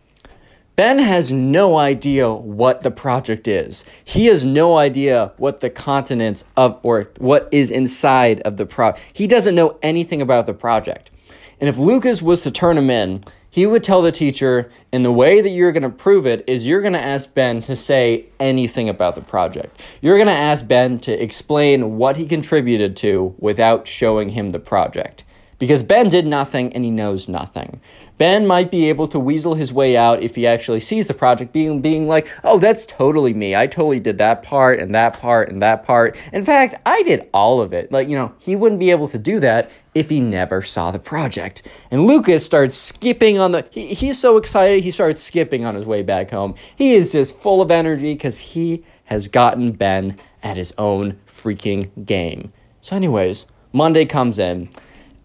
Ben 0.75 0.99
has 0.99 1.31
no 1.31 1.79
idea 1.79 2.33
what 2.33 2.81
the 2.81 2.91
project 2.91 3.47
is. 3.47 3.85
He 4.05 4.27
has 4.27 4.45
no 4.45 4.77
idea 4.77 5.31
what 5.37 5.61
the 5.61 5.71
continents 5.71 6.45
of 6.57 6.81
or 6.83 7.11
what 7.19 7.49
is 7.53 7.71
inside 7.71 8.41
of 8.41 8.57
the 8.57 8.67
project. 8.67 9.05
He 9.13 9.29
doesn't 9.29 9.55
know 9.55 9.79
anything 9.85 10.21
about 10.21 10.47
the 10.47 10.53
project. 10.53 11.13
And 11.61 11.69
if 11.69 11.79
Lucas 11.79 12.21
was 12.21 12.42
to 12.42 12.51
turn 12.51 12.77
him 12.77 12.90
in, 12.90 13.25
he 13.49 13.64
would 13.64 13.83
tell 13.83 14.03
the 14.03 14.12
teacher, 14.12 14.71
and 14.92 15.03
the 15.03 15.11
way 15.11 15.40
that 15.40 15.49
you're 15.49 15.73
going 15.73 15.83
to 15.83 15.88
prove 15.88 16.27
it 16.27 16.45
is 16.47 16.66
you're 16.66 16.83
going 16.83 16.92
to 16.92 17.01
ask 17.01 17.33
Ben 17.33 17.62
to 17.62 17.75
say 17.75 18.29
anything 18.38 18.90
about 18.90 19.14
the 19.14 19.23
project. 19.23 19.81
You're 20.03 20.19
going 20.19 20.27
to 20.27 20.33
ask 20.33 20.69
Ben 20.69 20.99
to 21.01 21.12
explain 21.12 21.97
what 21.97 22.19
he 22.19 22.27
contributed 22.27 22.99
to 22.99 23.35
without 23.38 23.88
showing 23.88 24.29
him 24.29 24.51
the 24.51 24.59
project. 24.59 25.25
Because 25.59 25.83
Ben 25.83 26.09
did 26.09 26.27
nothing 26.27 26.73
and 26.73 26.85
he 26.85 26.90
knows 26.90 27.29
nothing. 27.29 27.81
Ben 28.19 28.47
might 28.47 28.71
be 28.71 28.88
able 28.88 29.09
to 29.09 29.19
weasel 29.19 29.55
his 29.55 29.73
way 29.73 29.97
out 29.97 30.23
if 30.23 30.35
he 30.37 30.47
actually 30.47 30.81
sees 30.81 31.07
the 31.07 31.14
project 31.14 31.53
being 31.53 31.81
being 31.81 32.09
like, 32.09 32.29
"Oh, 32.42 32.59
that's 32.59 32.87
totally 32.87 33.35
me. 33.35 33.55
I 33.55 33.66
totally 33.66 34.01
did 34.01 34.19
that 34.19 34.42
part 34.42 34.79
and 34.79 34.95
that 34.95 35.19
part 35.19 35.51
and 35.51 35.61
that 35.61 35.85
part. 35.85 36.16
In 36.33 36.45
fact, 36.45 36.77
I 36.87 37.03
did 37.03 37.29
all 37.35 37.61
of 37.61 37.73
it." 37.73 37.92
Like, 37.92 38.09
you 38.09 38.16
know, 38.16 38.33
he 38.38 38.57
wouldn't 38.57 38.81
be 38.81 38.90
able 38.90 39.09
to 39.09 39.19
do 39.19 39.38
that 39.40 39.71
if 39.95 40.09
he 40.09 40.21
never 40.21 40.62
saw 40.62 40.90
the 40.90 40.99
project. 40.99 41.62
And 41.90 42.07
Lucas 42.07 42.45
starts 42.45 42.75
skipping 42.75 43.38
on 43.38 43.53
the 43.53 43.66
he, 43.71 43.95
he's 43.95 44.19
so 44.19 44.37
excited, 44.37 44.83
he 44.83 44.90
starts 44.90 45.23
skipping 45.23 45.64
on 45.64 45.75
his 45.75 45.85
way 45.85 46.03
back 46.03 46.31
home. 46.31 46.55
He 46.75 46.95
is 46.95 47.12
just 47.12 47.37
full 47.37 47.61
of 47.61 47.71
energy 47.71 48.16
cuz 48.16 48.38
he 48.38 48.85
has 49.05 49.29
gotten 49.29 49.73
Ben 49.73 50.19
at 50.42 50.57
his 50.57 50.73
own 50.79 51.19
freaking 51.27 51.90
game. 52.05 52.53
So 52.81 52.97
anyways, 52.97 53.47
Monday 53.73 54.05
comes 54.05 54.38
in 54.38 54.69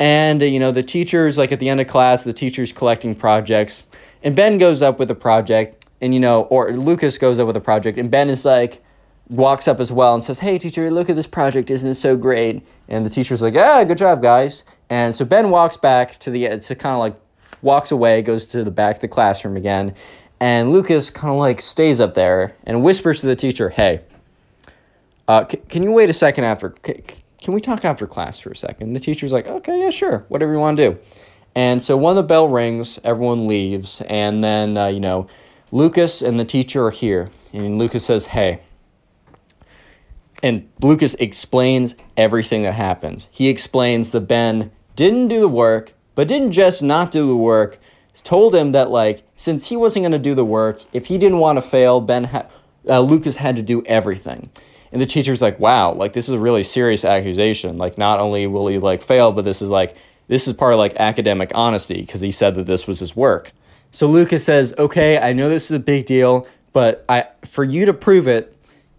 and, 0.01 0.41
uh, 0.41 0.45
you 0.45 0.59
know, 0.59 0.71
the 0.71 0.83
teacher's 0.83 1.37
like 1.37 1.51
at 1.51 1.59
the 1.59 1.69
end 1.69 1.79
of 1.79 1.87
class, 1.87 2.23
the 2.23 2.33
teacher's 2.33 2.73
collecting 2.73 3.13
projects. 3.15 3.83
And 4.23 4.35
Ben 4.35 4.57
goes 4.57 4.81
up 4.81 4.97
with 4.99 5.11
a 5.11 5.15
project. 5.15 5.85
And, 6.01 6.13
you 6.15 6.19
know, 6.19 6.43
or 6.43 6.71
Lucas 6.71 7.19
goes 7.19 7.37
up 7.37 7.45
with 7.45 7.55
a 7.55 7.61
project. 7.61 7.99
And 7.99 8.09
Ben 8.09 8.29
is 8.29 8.43
like, 8.43 8.83
walks 9.29 9.67
up 9.67 9.79
as 9.79 9.91
well 9.91 10.13
and 10.13 10.23
says, 10.23 10.39
Hey, 10.39 10.57
teacher, 10.57 10.89
look 10.91 11.09
at 11.09 11.15
this 11.15 11.27
project. 11.27 11.69
Isn't 11.69 11.89
it 11.91 11.95
so 11.95 12.17
great? 12.17 12.65
And 12.87 13.05
the 13.05 13.09
teacher's 13.09 13.41
like, 13.41 13.53
Yeah, 13.53 13.83
good 13.83 13.97
job, 13.97 14.21
guys. 14.21 14.63
And 14.89 15.15
so 15.15 15.23
Ben 15.23 15.49
walks 15.51 15.77
back 15.77 16.19
to 16.19 16.31
the, 16.31 16.59
to 16.59 16.75
kind 16.75 16.93
of 16.95 16.99
like 16.99 17.15
walks 17.61 17.91
away, 17.91 18.21
goes 18.21 18.45
to 18.47 18.63
the 18.63 18.71
back 18.71 18.95
of 18.95 19.01
the 19.01 19.07
classroom 19.07 19.55
again. 19.55 19.93
And 20.39 20.71
Lucas 20.73 21.11
kind 21.11 21.31
of 21.31 21.37
like 21.39 21.61
stays 21.61 21.99
up 21.99 22.15
there 22.15 22.55
and 22.65 22.83
whispers 22.83 23.21
to 23.21 23.27
the 23.27 23.35
teacher, 23.35 23.69
Hey, 23.69 24.01
uh, 25.27 25.45
c- 25.47 25.57
can 25.69 25.83
you 25.83 25.91
wait 25.91 26.09
a 26.09 26.13
second 26.13 26.43
after? 26.43 26.73
C- 26.85 27.03
can 27.41 27.53
we 27.53 27.61
talk 27.61 27.83
after 27.83 28.07
class 28.07 28.39
for 28.39 28.51
a 28.51 28.55
second? 28.55 28.93
The 28.93 28.99
teacher's 28.99 29.31
like, 29.31 29.47
okay, 29.47 29.81
yeah, 29.81 29.89
sure, 29.89 30.25
whatever 30.29 30.53
you 30.53 30.59
want 30.59 30.77
to 30.77 30.91
do. 30.91 30.99
And 31.55 31.81
so 31.81 31.97
when 31.97 32.15
the 32.15 32.23
bell 32.23 32.47
rings, 32.47 32.99
everyone 33.03 33.47
leaves, 33.47 34.01
and 34.07 34.43
then, 34.43 34.77
uh, 34.77 34.87
you 34.87 34.99
know, 34.99 35.27
Lucas 35.71 36.21
and 36.21 36.39
the 36.39 36.45
teacher 36.45 36.85
are 36.85 36.91
here. 36.91 37.29
And 37.51 37.77
Lucas 37.77 38.05
says, 38.05 38.27
hey, 38.27 38.61
and 40.43 40.69
Lucas 40.81 41.13
explains 41.15 41.95
everything 42.15 42.63
that 42.63 42.73
happened. 42.73 43.27
He 43.31 43.49
explains 43.49 44.11
that 44.11 44.21
Ben 44.21 44.71
didn't 44.95 45.27
do 45.27 45.39
the 45.39 45.47
work, 45.47 45.93
but 46.15 46.27
didn't 46.27 46.51
just 46.51 46.81
not 46.81 47.11
do 47.11 47.27
the 47.27 47.35
work. 47.35 47.79
Told 48.23 48.53
him 48.53 48.71
that 48.73 48.91
like 48.91 49.23
since 49.35 49.69
he 49.69 49.77
wasn't 49.77 50.03
going 50.03 50.11
to 50.11 50.19
do 50.19 50.35
the 50.35 50.45
work, 50.45 50.83
if 50.93 51.07
he 51.07 51.17
didn't 51.17 51.39
want 51.39 51.57
to 51.57 51.61
fail, 51.61 52.01
Ben 52.01 52.25
ha- 52.25 52.45
uh, 52.87 52.99
Lucas 52.99 53.37
had 53.37 53.55
to 53.55 53.63
do 53.63 53.83
everything. 53.85 54.51
And 54.91 55.01
the 55.01 55.05
teacher's 55.05 55.41
like, 55.41 55.59
wow, 55.59 55.93
like 55.93 56.13
this 56.13 56.27
is 56.27 56.33
a 56.33 56.39
really 56.39 56.63
serious 56.63 57.05
accusation. 57.05 57.77
Like 57.77 57.97
not 57.97 58.19
only 58.19 58.47
will 58.47 58.67
he 58.67 58.77
like 58.77 59.01
fail, 59.01 59.31
but 59.31 59.45
this 59.45 59.61
is 59.61 59.69
like 59.69 59.95
this 60.27 60.47
is 60.47 60.53
part 60.53 60.73
of 60.73 60.79
like 60.79 60.95
academic 60.97 61.51
honesty 61.55 62.01
because 62.01 62.21
he 62.21 62.31
said 62.31 62.55
that 62.55 62.65
this 62.65 62.87
was 62.87 62.99
his 62.99 63.15
work. 63.15 63.51
So 63.91 64.07
Lucas 64.07 64.45
says, 64.45 64.73
okay, 64.77 65.17
I 65.17 65.33
know 65.33 65.49
this 65.49 65.65
is 65.65 65.75
a 65.75 65.79
big 65.79 66.05
deal, 66.05 66.47
but 66.73 67.05
I 67.07 67.27
for 67.43 67.63
you 67.63 67.85
to 67.85 67.93
prove 67.93 68.27
it, 68.27 68.55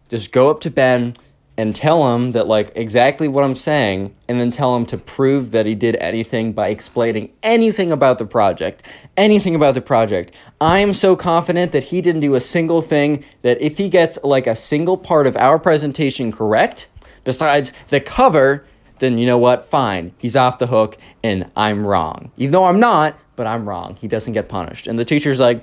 just 0.09 0.33
go 0.33 0.51
up 0.51 0.61
to 0.61 0.71
Ben 0.71 1.17
and 1.57 1.77
tell 1.77 2.15
him 2.15 2.33
that 2.33 2.47
like 2.47 2.73
exactly 2.75 3.29
what 3.29 3.45
I'm 3.45 3.57
saying 3.57 4.15
and 4.29 4.41
then 4.41 4.51
tell 4.51 4.75
him 4.75 4.87
to 4.87 4.97
prove 4.97 5.51
that 5.51 5.67
he 5.67 5.75
did 5.75 5.97
anything 5.97 6.53
by 6.53 6.69
explaining 6.69 7.33
anything 7.43 7.93
about 7.93 8.19
the 8.19 8.25
project 8.25 8.83
anything 9.17 9.55
about 9.55 9.75
the 9.75 9.83
project. 9.83 10.33
I 10.61 10.79
am 10.79 10.93
so 10.95 11.15
confident 11.15 11.73
that 11.73 11.85
he 11.85 12.01
didn't 12.01 12.23
do 12.23 12.35
a 12.35 12.41
single 12.41 12.81
thing 12.81 13.25
that 13.43 13.61
if 13.61 13.77
he 13.77 13.89
gets 13.89 14.19
like 14.25 14.47
a 14.47 14.55
single 14.55 14.97
part 14.97 15.27
of 15.27 15.37
our 15.37 15.59
presentation 15.59 16.33
correct 16.33 16.89
besides 17.25 17.73
the 17.89 18.01
cover 18.01 18.65
then 18.99 19.19
you 19.19 19.27
know 19.27 19.39
what? 19.39 19.65
Fine. 19.65 20.13
He's 20.17 20.37
off 20.37 20.59
the 20.59 20.69
hook 20.69 20.97
and 21.25 21.51
I'm 21.57 21.85
wrong. 21.85 22.31
Even 22.37 22.53
though 22.53 22.65
I'm 22.65 22.81
not 22.81 23.19
but 23.37 23.47
I'm 23.47 23.69
wrong. 23.69 23.97
He 23.97 24.09
doesn't 24.09 24.33
get 24.33 24.49
punished. 24.49 24.87
And 24.87 24.99
the 24.99 25.05
teacher's 25.05 25.41
like 25.41 25.63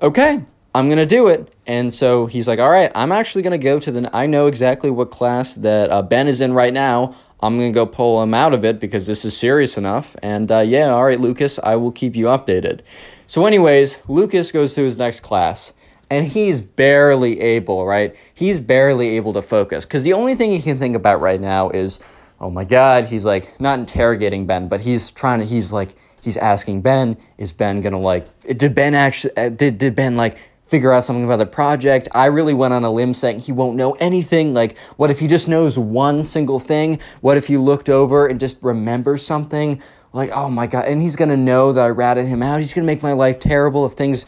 okay 0.00 0.44
I'm 0.74 0.88
gonna 0.88 1.06
do 1.06 1.28
it. 1.28 1.54
And 1.66 1.94
so 1.94 2.26
he's 2.26 2.48
like, 2.48 2.58
all 2.58 2.70
right, 2.70 2.90
I'm 2.94 3.12
actually 3.12 3.42
gonna 3.42 3.58
go 3.58 3.78
to 3.78 3.92
the. 3.92 4.10
I 4.14 4.26
know 4.26 4.48
exactly 4.48 4.90
what 4.90 5.10
class 5.10 5.54
that 5.54 5.90
uh, 5.90 6.02
Ben 6.02 6.26
is 6.26 6.40
in 6.40 6.52
right 6.52 6.74
now. 6.74 7.14
I'm 7.40 7.56
gonna 7.58 7.70
go 7.70 7.86
pull 7.86 8.22
him 8.22 8.34
out 8.34 8.52
of 8.52 8.64
it 8.64 8.80
because 8.80 9.06
this 9.06 9.24
is 9.24 9.36
serious 9.36 9.78
enough. 9.78 10.16
And 10.22 10.50
uh, 10.50 10.60
yeah, 10.60 10.88
all 10.88 11.04
right, 11.04 11.20
Lucas, 11.20 11.58
I 11.62 11.76
will 11.76 11.92
keep 11.92 12.16
you 12.16 12.26
updated. 12.26 12.80
So, 13.26 13.46
anyways, 13.46 13.98
Lucas 14.08 14.50
goes 14.50 14.74
to 14.74 14.82
his 14.82 14.98
next 14.98 15.20
class. 15.20 15.72
And 16.10 16.26
he's 16.26 16.60
barely 16.60 17.40
able, 17.40 17.86
right? 17.86 18.14
He's 18.34 18.60
barely 18.60 19.16
able 19.16 19.32
to 19.32 19.42
focus 19.42 19.84
because 19.84 20.02
the 20.02 20.12
only 20.12 20.34
thing 20.34 20.52
he 20.52 20.60
can 20.60 20.78
think 20.78 20.94
about 20.94 21.20
right 21.20 21.40
now 21.40 21.70
is, 21.70 21.98
oh 22.40 22.50
my 22.50 22.64
God, 22.64 23.06
he's 23.06 23.24
like 23.24 23.58
not 23.58 23.78
interrogating 23.78 24.46
Ben, 24.46 24.68
but 24.68 24.82
he's 24.82 25.10
trying 25.10 25.40
to, 25.40 25.46
he's 25.46 25.72
like, 25.72 25.96
he's 26.22 26.36
asking 26.36 26.82
Ben, 26.82 27.16
is 27.38 27.52
Ben 27.52 27.80
gonna 27.80 27.98
like, 27.98 28.26
did 28.58 28.74
Ben 28.74 28.94
actually, 28.94 29.36
uh, 29.36 29.48
did, 29.48 29.78
did 29.78 29.96
Ben 29.96 30.14
like, 30.14 30.36
figure 30.66 30.92
out 30.92 31.04
something 31.04 31.24
about 31.24 31.36
the 31.36 31.46
project. 31.46 32.08
I 32.12 32.26
really 32.26 32.54
went 32.54 32.74
on 32.74 32.84
a 32.84 32.90
limb 32.90 33.14
saying 33.14 33.40
he 33.40 33.52
won't 33.52 33.76
know 33.76 33.92
anything. 33.94 34.54
Like, 34.54 34.78
what 34.96 35.10
if 35.10 35.20
he 35.20 35.26
just 35.26 35.48
knows 35.48 35.78
one 35.78 36.24
single 36.24 36.58
thing? 36.58 36.98
What 37.20 37.36
if 37.36 37.46
he 37.46 37.56
looked 37.56 37.88
over 37.88 38.26
and 38.26 38.40
just 38.40 38.58
remembers 38.62 39.24
something? 39.24 39.80
Like, 40.12 40.30
oh 40.32 40.48
my 40.48 40.66
God. 40.66 40.86
And 40.86 41.02
he's 41.02 41.16
going 41.16 41.28
to 41.28 41.36
know 41.36 41.72
that 41.72 41.84
I 41.84 41.88
ratted 41.88 42.26
him 42.26 42.42
out. 42.42 42.60
He's 42.60 42.72
going 42.72 42.86
to 42.86 42.92
make 42.92 43.02
my 43.02 43.12
life 43.12 43.38
terrible 43.38 43.84
if 43.84 43.92
things, 43.92 44.24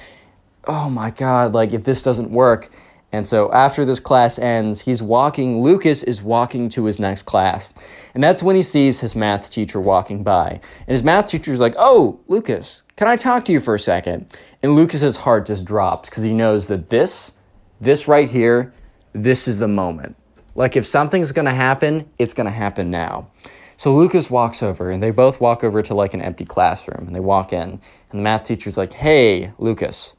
oh 0.66 0.90
my 0.90 1.11
God, 1.11 1.55
like 1.55 1.72
if 1.72 1.85
this 1.85 2.03
doesn't 2.03 2.31
work. 2.31 2.68
And 3.12 3.27
so 3.27 3.51
after 3.53 3.85
this 3.85 4.01
class 4.01 4.38
ends, 4.38 4.83
he's 4.83 5.03
walking, 5.03 5.62
Lucas 5.62 6.03
is 6.03 6.23
walking 6.23 6.69
to 6.71 6.85
his 6.85 6.99
next 6.99 7.23
class. 7.23 7.73
And 8.14 8.23
that's 8.23 8.42
when 8.42 8.57
he 8.57 8.62
sees 8.62 9.01
his 9.01 9.14
math 9.14 9.49
teacher 9.51 9.81
walking 9.81 10.23
by. 10.23 10.61
And 10.87 10.88
his 10.88 11.03
math 11.03 11.27
teacher's 11.27 11.61
like, 11.61 11.75
Oh, 11.79 12.21
Lucas, 12.29 12.83
can 12.97 13.09
I 13.09 13.16
talk 13.16 13.45
to 13.47 13.53
you 13.53 13.61
for 13.61 13.75
a 13.75 13.81
second? 13.81 14.27
And 14.62 14.75
Lucas's 14.75 15.19
heart 15.19 15.47
just 15.47 15.64
drops 15.64 16.11
because 16.11 16.25
he 16.25 16.33
knows 16.33 16.66
that 16.66 16.90
this, 16.90 17.33
this 17.81 18.09
right 18.09 18.31
here, 18.31 18.75
this 19.12 19.47
is 19.47 19.59
the 19.59 19.69
moment. 19.69 20.16
Like 20.55 20.77
if 20.77 20.87
something's 20.87 21.33
gonna 21.33 21.55
happen, 21.55 22.11
it's 22.19 22.35
gonna 22.35 22.51
happen 22.51 22.90
now. 22.90 23.29
So 23.77 23.95
Lucas 23.95 24.31
walks 24.31 24.62
over 24.62 24.90
and 24.90 25.03
they 25.03 25.11
both 25.11 25.40
walk 25.40 25.62
over 25.62 25.81
to 25.83 25.95
like 25.95 26.14
an 26.14 26.23
empty 26.23 26.45
classroom 26.45 27.07
and 27.07 27.14
they 27.14 27.21
walk 27.21 27.53
in. 27.53 27.62
And 27.62 27.81
the 28.11 28.23
math 28.23 28.45
teacher's 28.45 28.77
like, 28.77 28.95
Hey, 28.95 29.53
Lucas. 29.59 30.14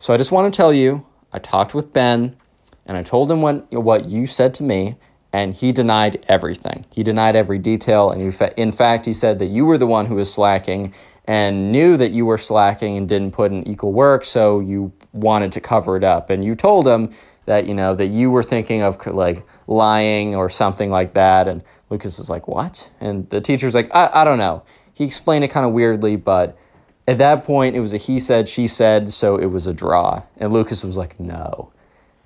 So 0.00 0.14
I 0.14 0.16
just 0.16 0.30
want 0.30 0.52
to 0.52 0.56
tell 0.56 0.72
you 0.72 1.04
I 1.32 1.38
talked 1.38 1.74
with 1.74 1.92
Ben 1.92 2.36
and 2.86 2.96
I 2.96 3.02
told 3.02 3.30
him 3.30 3.42
what, 3.42 3.70
what 3.72 4.08
you 4.08 4.26
said 4.26 4.54
to 4.54 4.62
me, 4.62 4.96
and 5.30 5.52
he 5.52 5.72
denied 5.72 6.24
everything. 6.26 6.86
He 6.90 7.02
denied 7.02 7.36
every 7.36 7.58
detail. 7.58 8.10
And 8.10 8.22
in 8.56 8.72
fact, 8.72 9.04
he 9.04 9.12
said 9.12 9.38
that 9.40 9.46
you 9.46 9.66
were 9.66 9.76
the 9.76 9.86
one 9.86 10.06
who 10.06 10.14
was 10.14 10.32
slacking 10.32 10.94
and 11.26 11.70
knew 11.70 11.98
that 11.98 12.12
you 12.12 12.24
were 12.24 12.38
slacking 12.38 12.96
and 12.96 13.06
didn't 13.06 13.32
put 13.32 13.52
in 13.52 13.68
equal 13.68 13.92
work, 13.92 14.24
so 14.24 14.60
you 14.60 14.90
wanted 15.12 15.52
to 15.52 15.60
cover 15.60 15.98
it 15.98 16.02
up. 16.02 16.30
And 16.30 16.42
you 16.42 16.54
told 16.54 16.88
him 16.88 17.12
that, 17.44 17.66
you 17.66 17.74
know, 17.74 17.94
that 17.94 18.06
you 18.06 18.30
were 18.30 18.42
thinking 18.42 18.80
of 18.80 19.06
like 19.06 19.46
lying 19.66 20.34
or 20.34 20.48
something 20.48 20.90
like 20.90 21.12
that. 21.12 21.46
And 21.46 21.62
Lucas 21.90 22.16
was 22.16 22.30
like, 22.30 22.48
What? 22.48 22.88
And 22.98 23.28
the 23.28 23.42
teacher 23.42 23.66
teacher's 23.66 23.74
like, 23.74 23.94
I, 23.94 24.08
I 24.14 24.24
don't 24.24 24.38
know. 24.38 24.62
He 24.94 25.04
explained 25.04 25.44
it 25.44 25.48
kind 25.48 25.66
of 25.66 25.72
weirdly, 25.72 26.16
but 26.16 26.56
at 27.08 27.16
that 27.16 27.42
point, 27.42 27.74
it 27.74 27.80
was 27.80 27.94
a 27.94 27.96
he 27.96 28.20
said, 28.20 28.50
she 28.50 28.68
said, 28.68 29.08
so 29.08 29.38
it 29.38 29.46
was 29.46 29.66
a 29.66 29.72
draw. 29.72 30.24
And 30.36 30.52
Lucas 30.52 30.84
was 30.84 30.98
like, 30.98 31.18
no. 31.18 31.72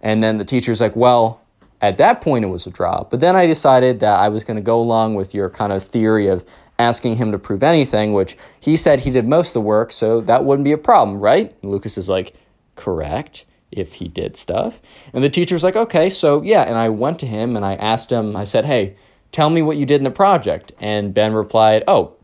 And 0.00 0.24
then 0.24 0.38
the 0.38 0.44
teacher's 0.44 0.80
like, 0.80 0.96
well, 0.96 1.40
at 1.80 1.98
that 1.98 2.20
point, 2.20 2.44
it 2.44 2.48
was 2.48 2.66
a 2.66 2.70
draw. 2.70 3.04
But 3.04 3.20
then 3.20 3.36
I 3.36 3.46
decided 3.46 4.00
that 4.00 4.18
I 4.18 4.28
was 4.28 4.42
going 4.42 4.56
to 4.56 4.62
go 4.62 4.80
along 4.80 5.14
with 5.14 5.34
your 5.34 5.48
kind 5.48 5.72
of 5.72 5.84
theory 5.84 6.26
of 6.26 6.44
asking 6.80 7.16
him 7.16 7.30
to 7.30 7.38
prove 7.38 7.62
anything, 7.62 8.12
which 8.12 8.36
he 8.58 8.76
said 8.76 9.00
he 9.00 9.12
did 9.12 9.24
most 9.24 9.50
of 9.50 9.54
the 9.54 9.60
work, 9.60 9.92
so 9.92 10.20
that 10.22 10.44
wouldn't 10.44 10.64
be 10.64 10.72
a 10.72 10.78
problem, 10.78 11.20
right? 11.20 11.54
And 11.62 11.70
Lucas 11.70 11.96
is 11.96 12.08
like, 12.08 12.34
correct, 12.74 13.44
if 13.70 13.94
he 13.94 14.08
did 14.08 14.36
stuff. 14.36 14.80
And 15.12 15.22
the 15.22 15.30
teacher's 15.30 15.62
like, 15.62 15.76
okay, 15.76 16.10
so 16.10 16.42
yeah. 16.42 16.62
And 16.62 16.76
I 16.76 16.88
went 16.88 17.20
to 17.20 17.26
him 17.26 17.54
and 17.54 17.64
I 17.64 17.74
asked 17.76 18.10
him, 18.10 18.34
I 18.34 18.42
said, 18.42 18.64
hey, 18.64 18.96
tell 19.30 19.48
me 19.48 19.62
what 19.62 19.76
you 19.76 19.86
did 19.86 20.00
in 20.00 20.04
the 20.04 20.10
project. 20.10 20.72
And 20.80 21.14
Ben 21.14 21.34
replied, 21.34 21.84
oh, 21.86 22.16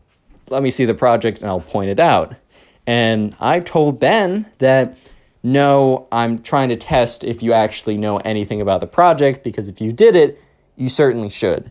let 0.49 0.61
me 0.61 0.71
see 0.71 0.83
the 0.83 0.93
project 0.93 1.39
and 1.39 1.49
I'll 1.49 1.61
point 1.61 1.89
it 1.89 2.01
out. 2.01 2.35
And 2.89 3.35
I 3.39 3.59
told 3.59 3.99
Ben 3.99 4.47
that 4.57 4.97
no, 5.43 6.07
I'm 6.11 6.39
trying 6.39 6.69
to 6.69 6.75
test 6.75 7.23
if 7.23 7.43
you 7.43 7.53
actually 7.53 7.97
know 7.97 8.17
anything 8.17 8.61
about 8.61 8.79
the 8.79 8.87
project 8.87 9.43
because 9.43 9.69
if 9.69 9.79
you 9.79 9.93
did 9.93 10.15
it, 10.15 10.41
you 10.75 10.89
certainly 10.89 11.29
should. 11.29 11.69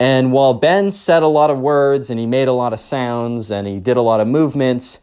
And 0.00 0.32
while 0.32 0.54
Ben 0.54 0.90
said 0.92 1.22
a 1.22 1.26
lot 1.26 1.50
of 1.50 1.58
words 1.58 2.08
and 2.08 2.18
he 2.18 2.24
made 2.24 2.48
a 2.48 2.52
lot 2.52 2.72
of 2.72 2.80
sounds 2.80 3.50
and 3.50 3.66
he 3.66 3.78
did 3.78 3.98
a 3.98 4.00
lot 4.00 4.18
of 4.18 4.28
movements, 4.28 4.98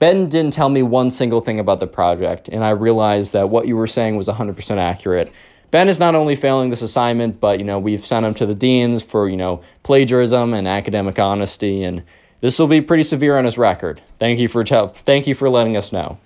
Ben 0.00 0.28
didn't 0.28 0.52
tell 0.52 0.68
me 0.68 0.82
one 0.82 1.10
single 1.10 1.40
thing 1.40 1.58
about 1.58 1.80
the 1.80 1.86
project. 1.86 2.50
And 2.50 2.62
I 2.62 2.70
realized 2.70 3.32
that 3.32 3.48
what 3.48 3.66
you 3.66 3.78
were 3.78 3.86
saying 3.86 4.18
was 4.18 4.28
100% 4.28 4.76
accurate. 4.76 5.32
Ben 5.70 5.88
is 5.88 5.98
not 5.98 6.14
only 6.14 6.36
failing 6.36 6.68
this 6.68 6.82
assignment, 6.82 7.40
but 7.40 7.58
you 7.58 7.64
know, 7.64 7.78
we've 7.78 8.06
sent 8.06 8.26
him 8.26 8.34
to 8.34 8.44
the 8.44 8.54
deans 8.54 9.02
for, 9.02 9.30
you 9.30 9.38
know, 9.38 9.62
plagiarism 9.82 10.52
and 10.52 10.68
academic 10.68 11.18
honesty 11.18 11.82
and 11.82 12.02
this 12.40 12.58
will 12.58 12.66
be 12.66 12.80
pretty 12.80 13.02
severe 13.02 13.36
on 13.36 13.44
his 13.44 13.58
record. 13.58 14.00
Thank 14.18 14.38
you 14.38 14.48
for 14.48 14.64
te- 14.64 14.88
thank 14.88 15.26
you 15.26 15.34
for 15.34 15.48
letting 15.48 15.76
us 15.76 15.92
know. 15.92 16.18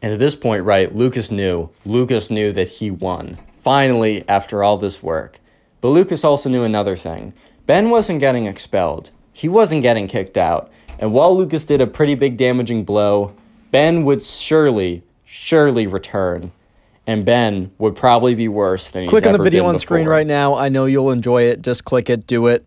And 0.00 0.12
at 0.12 0.18
this 0.18 0.34
point, 0.34 0.64
right, 0.64 0.94
Lucas 0.94 1.30
knew. 1.30 1.70
Lucas 1.84 2.30
knew 2.30 2.52
that 2.52 2.68
he 2.68 2.90
won. 2.90 3.36
Finally, 3.56 4.24
after 4.28 4.62
all 4.62 4.76
this 4.76 5.02
work. 5.02 5.40
But 5.80 5.88
Lucas 5.88 6.24
also 6.24 6.48
knew 6.48 6.62
another 6.62 6.96
thing. 6.96 7.32
Ben 7.66 7.90
wasn't 7.90 8.20
getting 8.20 8.46
expelled. 8.46 9.10
he 9.32 9.48
wasn't 9.48 9.82
getting 9.82 10.08
kicked 10.08 10.36
out. 10.36 10.70
And 10.98 11.12
while 11.12 11.36
Lucas 11.36 11.64
did 11.64 11.80
a 11.80 11.86
pretty 11.86 12.14
big 12.16 12.36
damaging 12.36 12.84
blow, 12.84 13.34
Ben 13.70 14.04
would 14.04 14.22
surely, 14.22 15.02
surely 15.24 15.86
return. 15.86 16.50
And 17.06 17.24
Ben 17.24 17.70
would 17.78 17.96
probably 17.96 18.34
be 18.34 18.48
worse 18.48 18.88
than 18.88 19.02
he's 19.02 19.10
Click 19.10 19.26
on 19.26 19.32
the 19.32 19.42
video 19.42 19.64
on 19.64 19.78
screen 19.78 20.06
right 20.06 20.26
now. 20.26 20.54
I 20.54 20.68
know 20.68 20.84
you'll 20.86 21.10
enjoy 21.10 21.42
it. 21.42 21.62
Just 21.62 21.84
click 21.84 22.10
it, 22.10 22.26
do 22.26 22.46
it. 22.48 22.66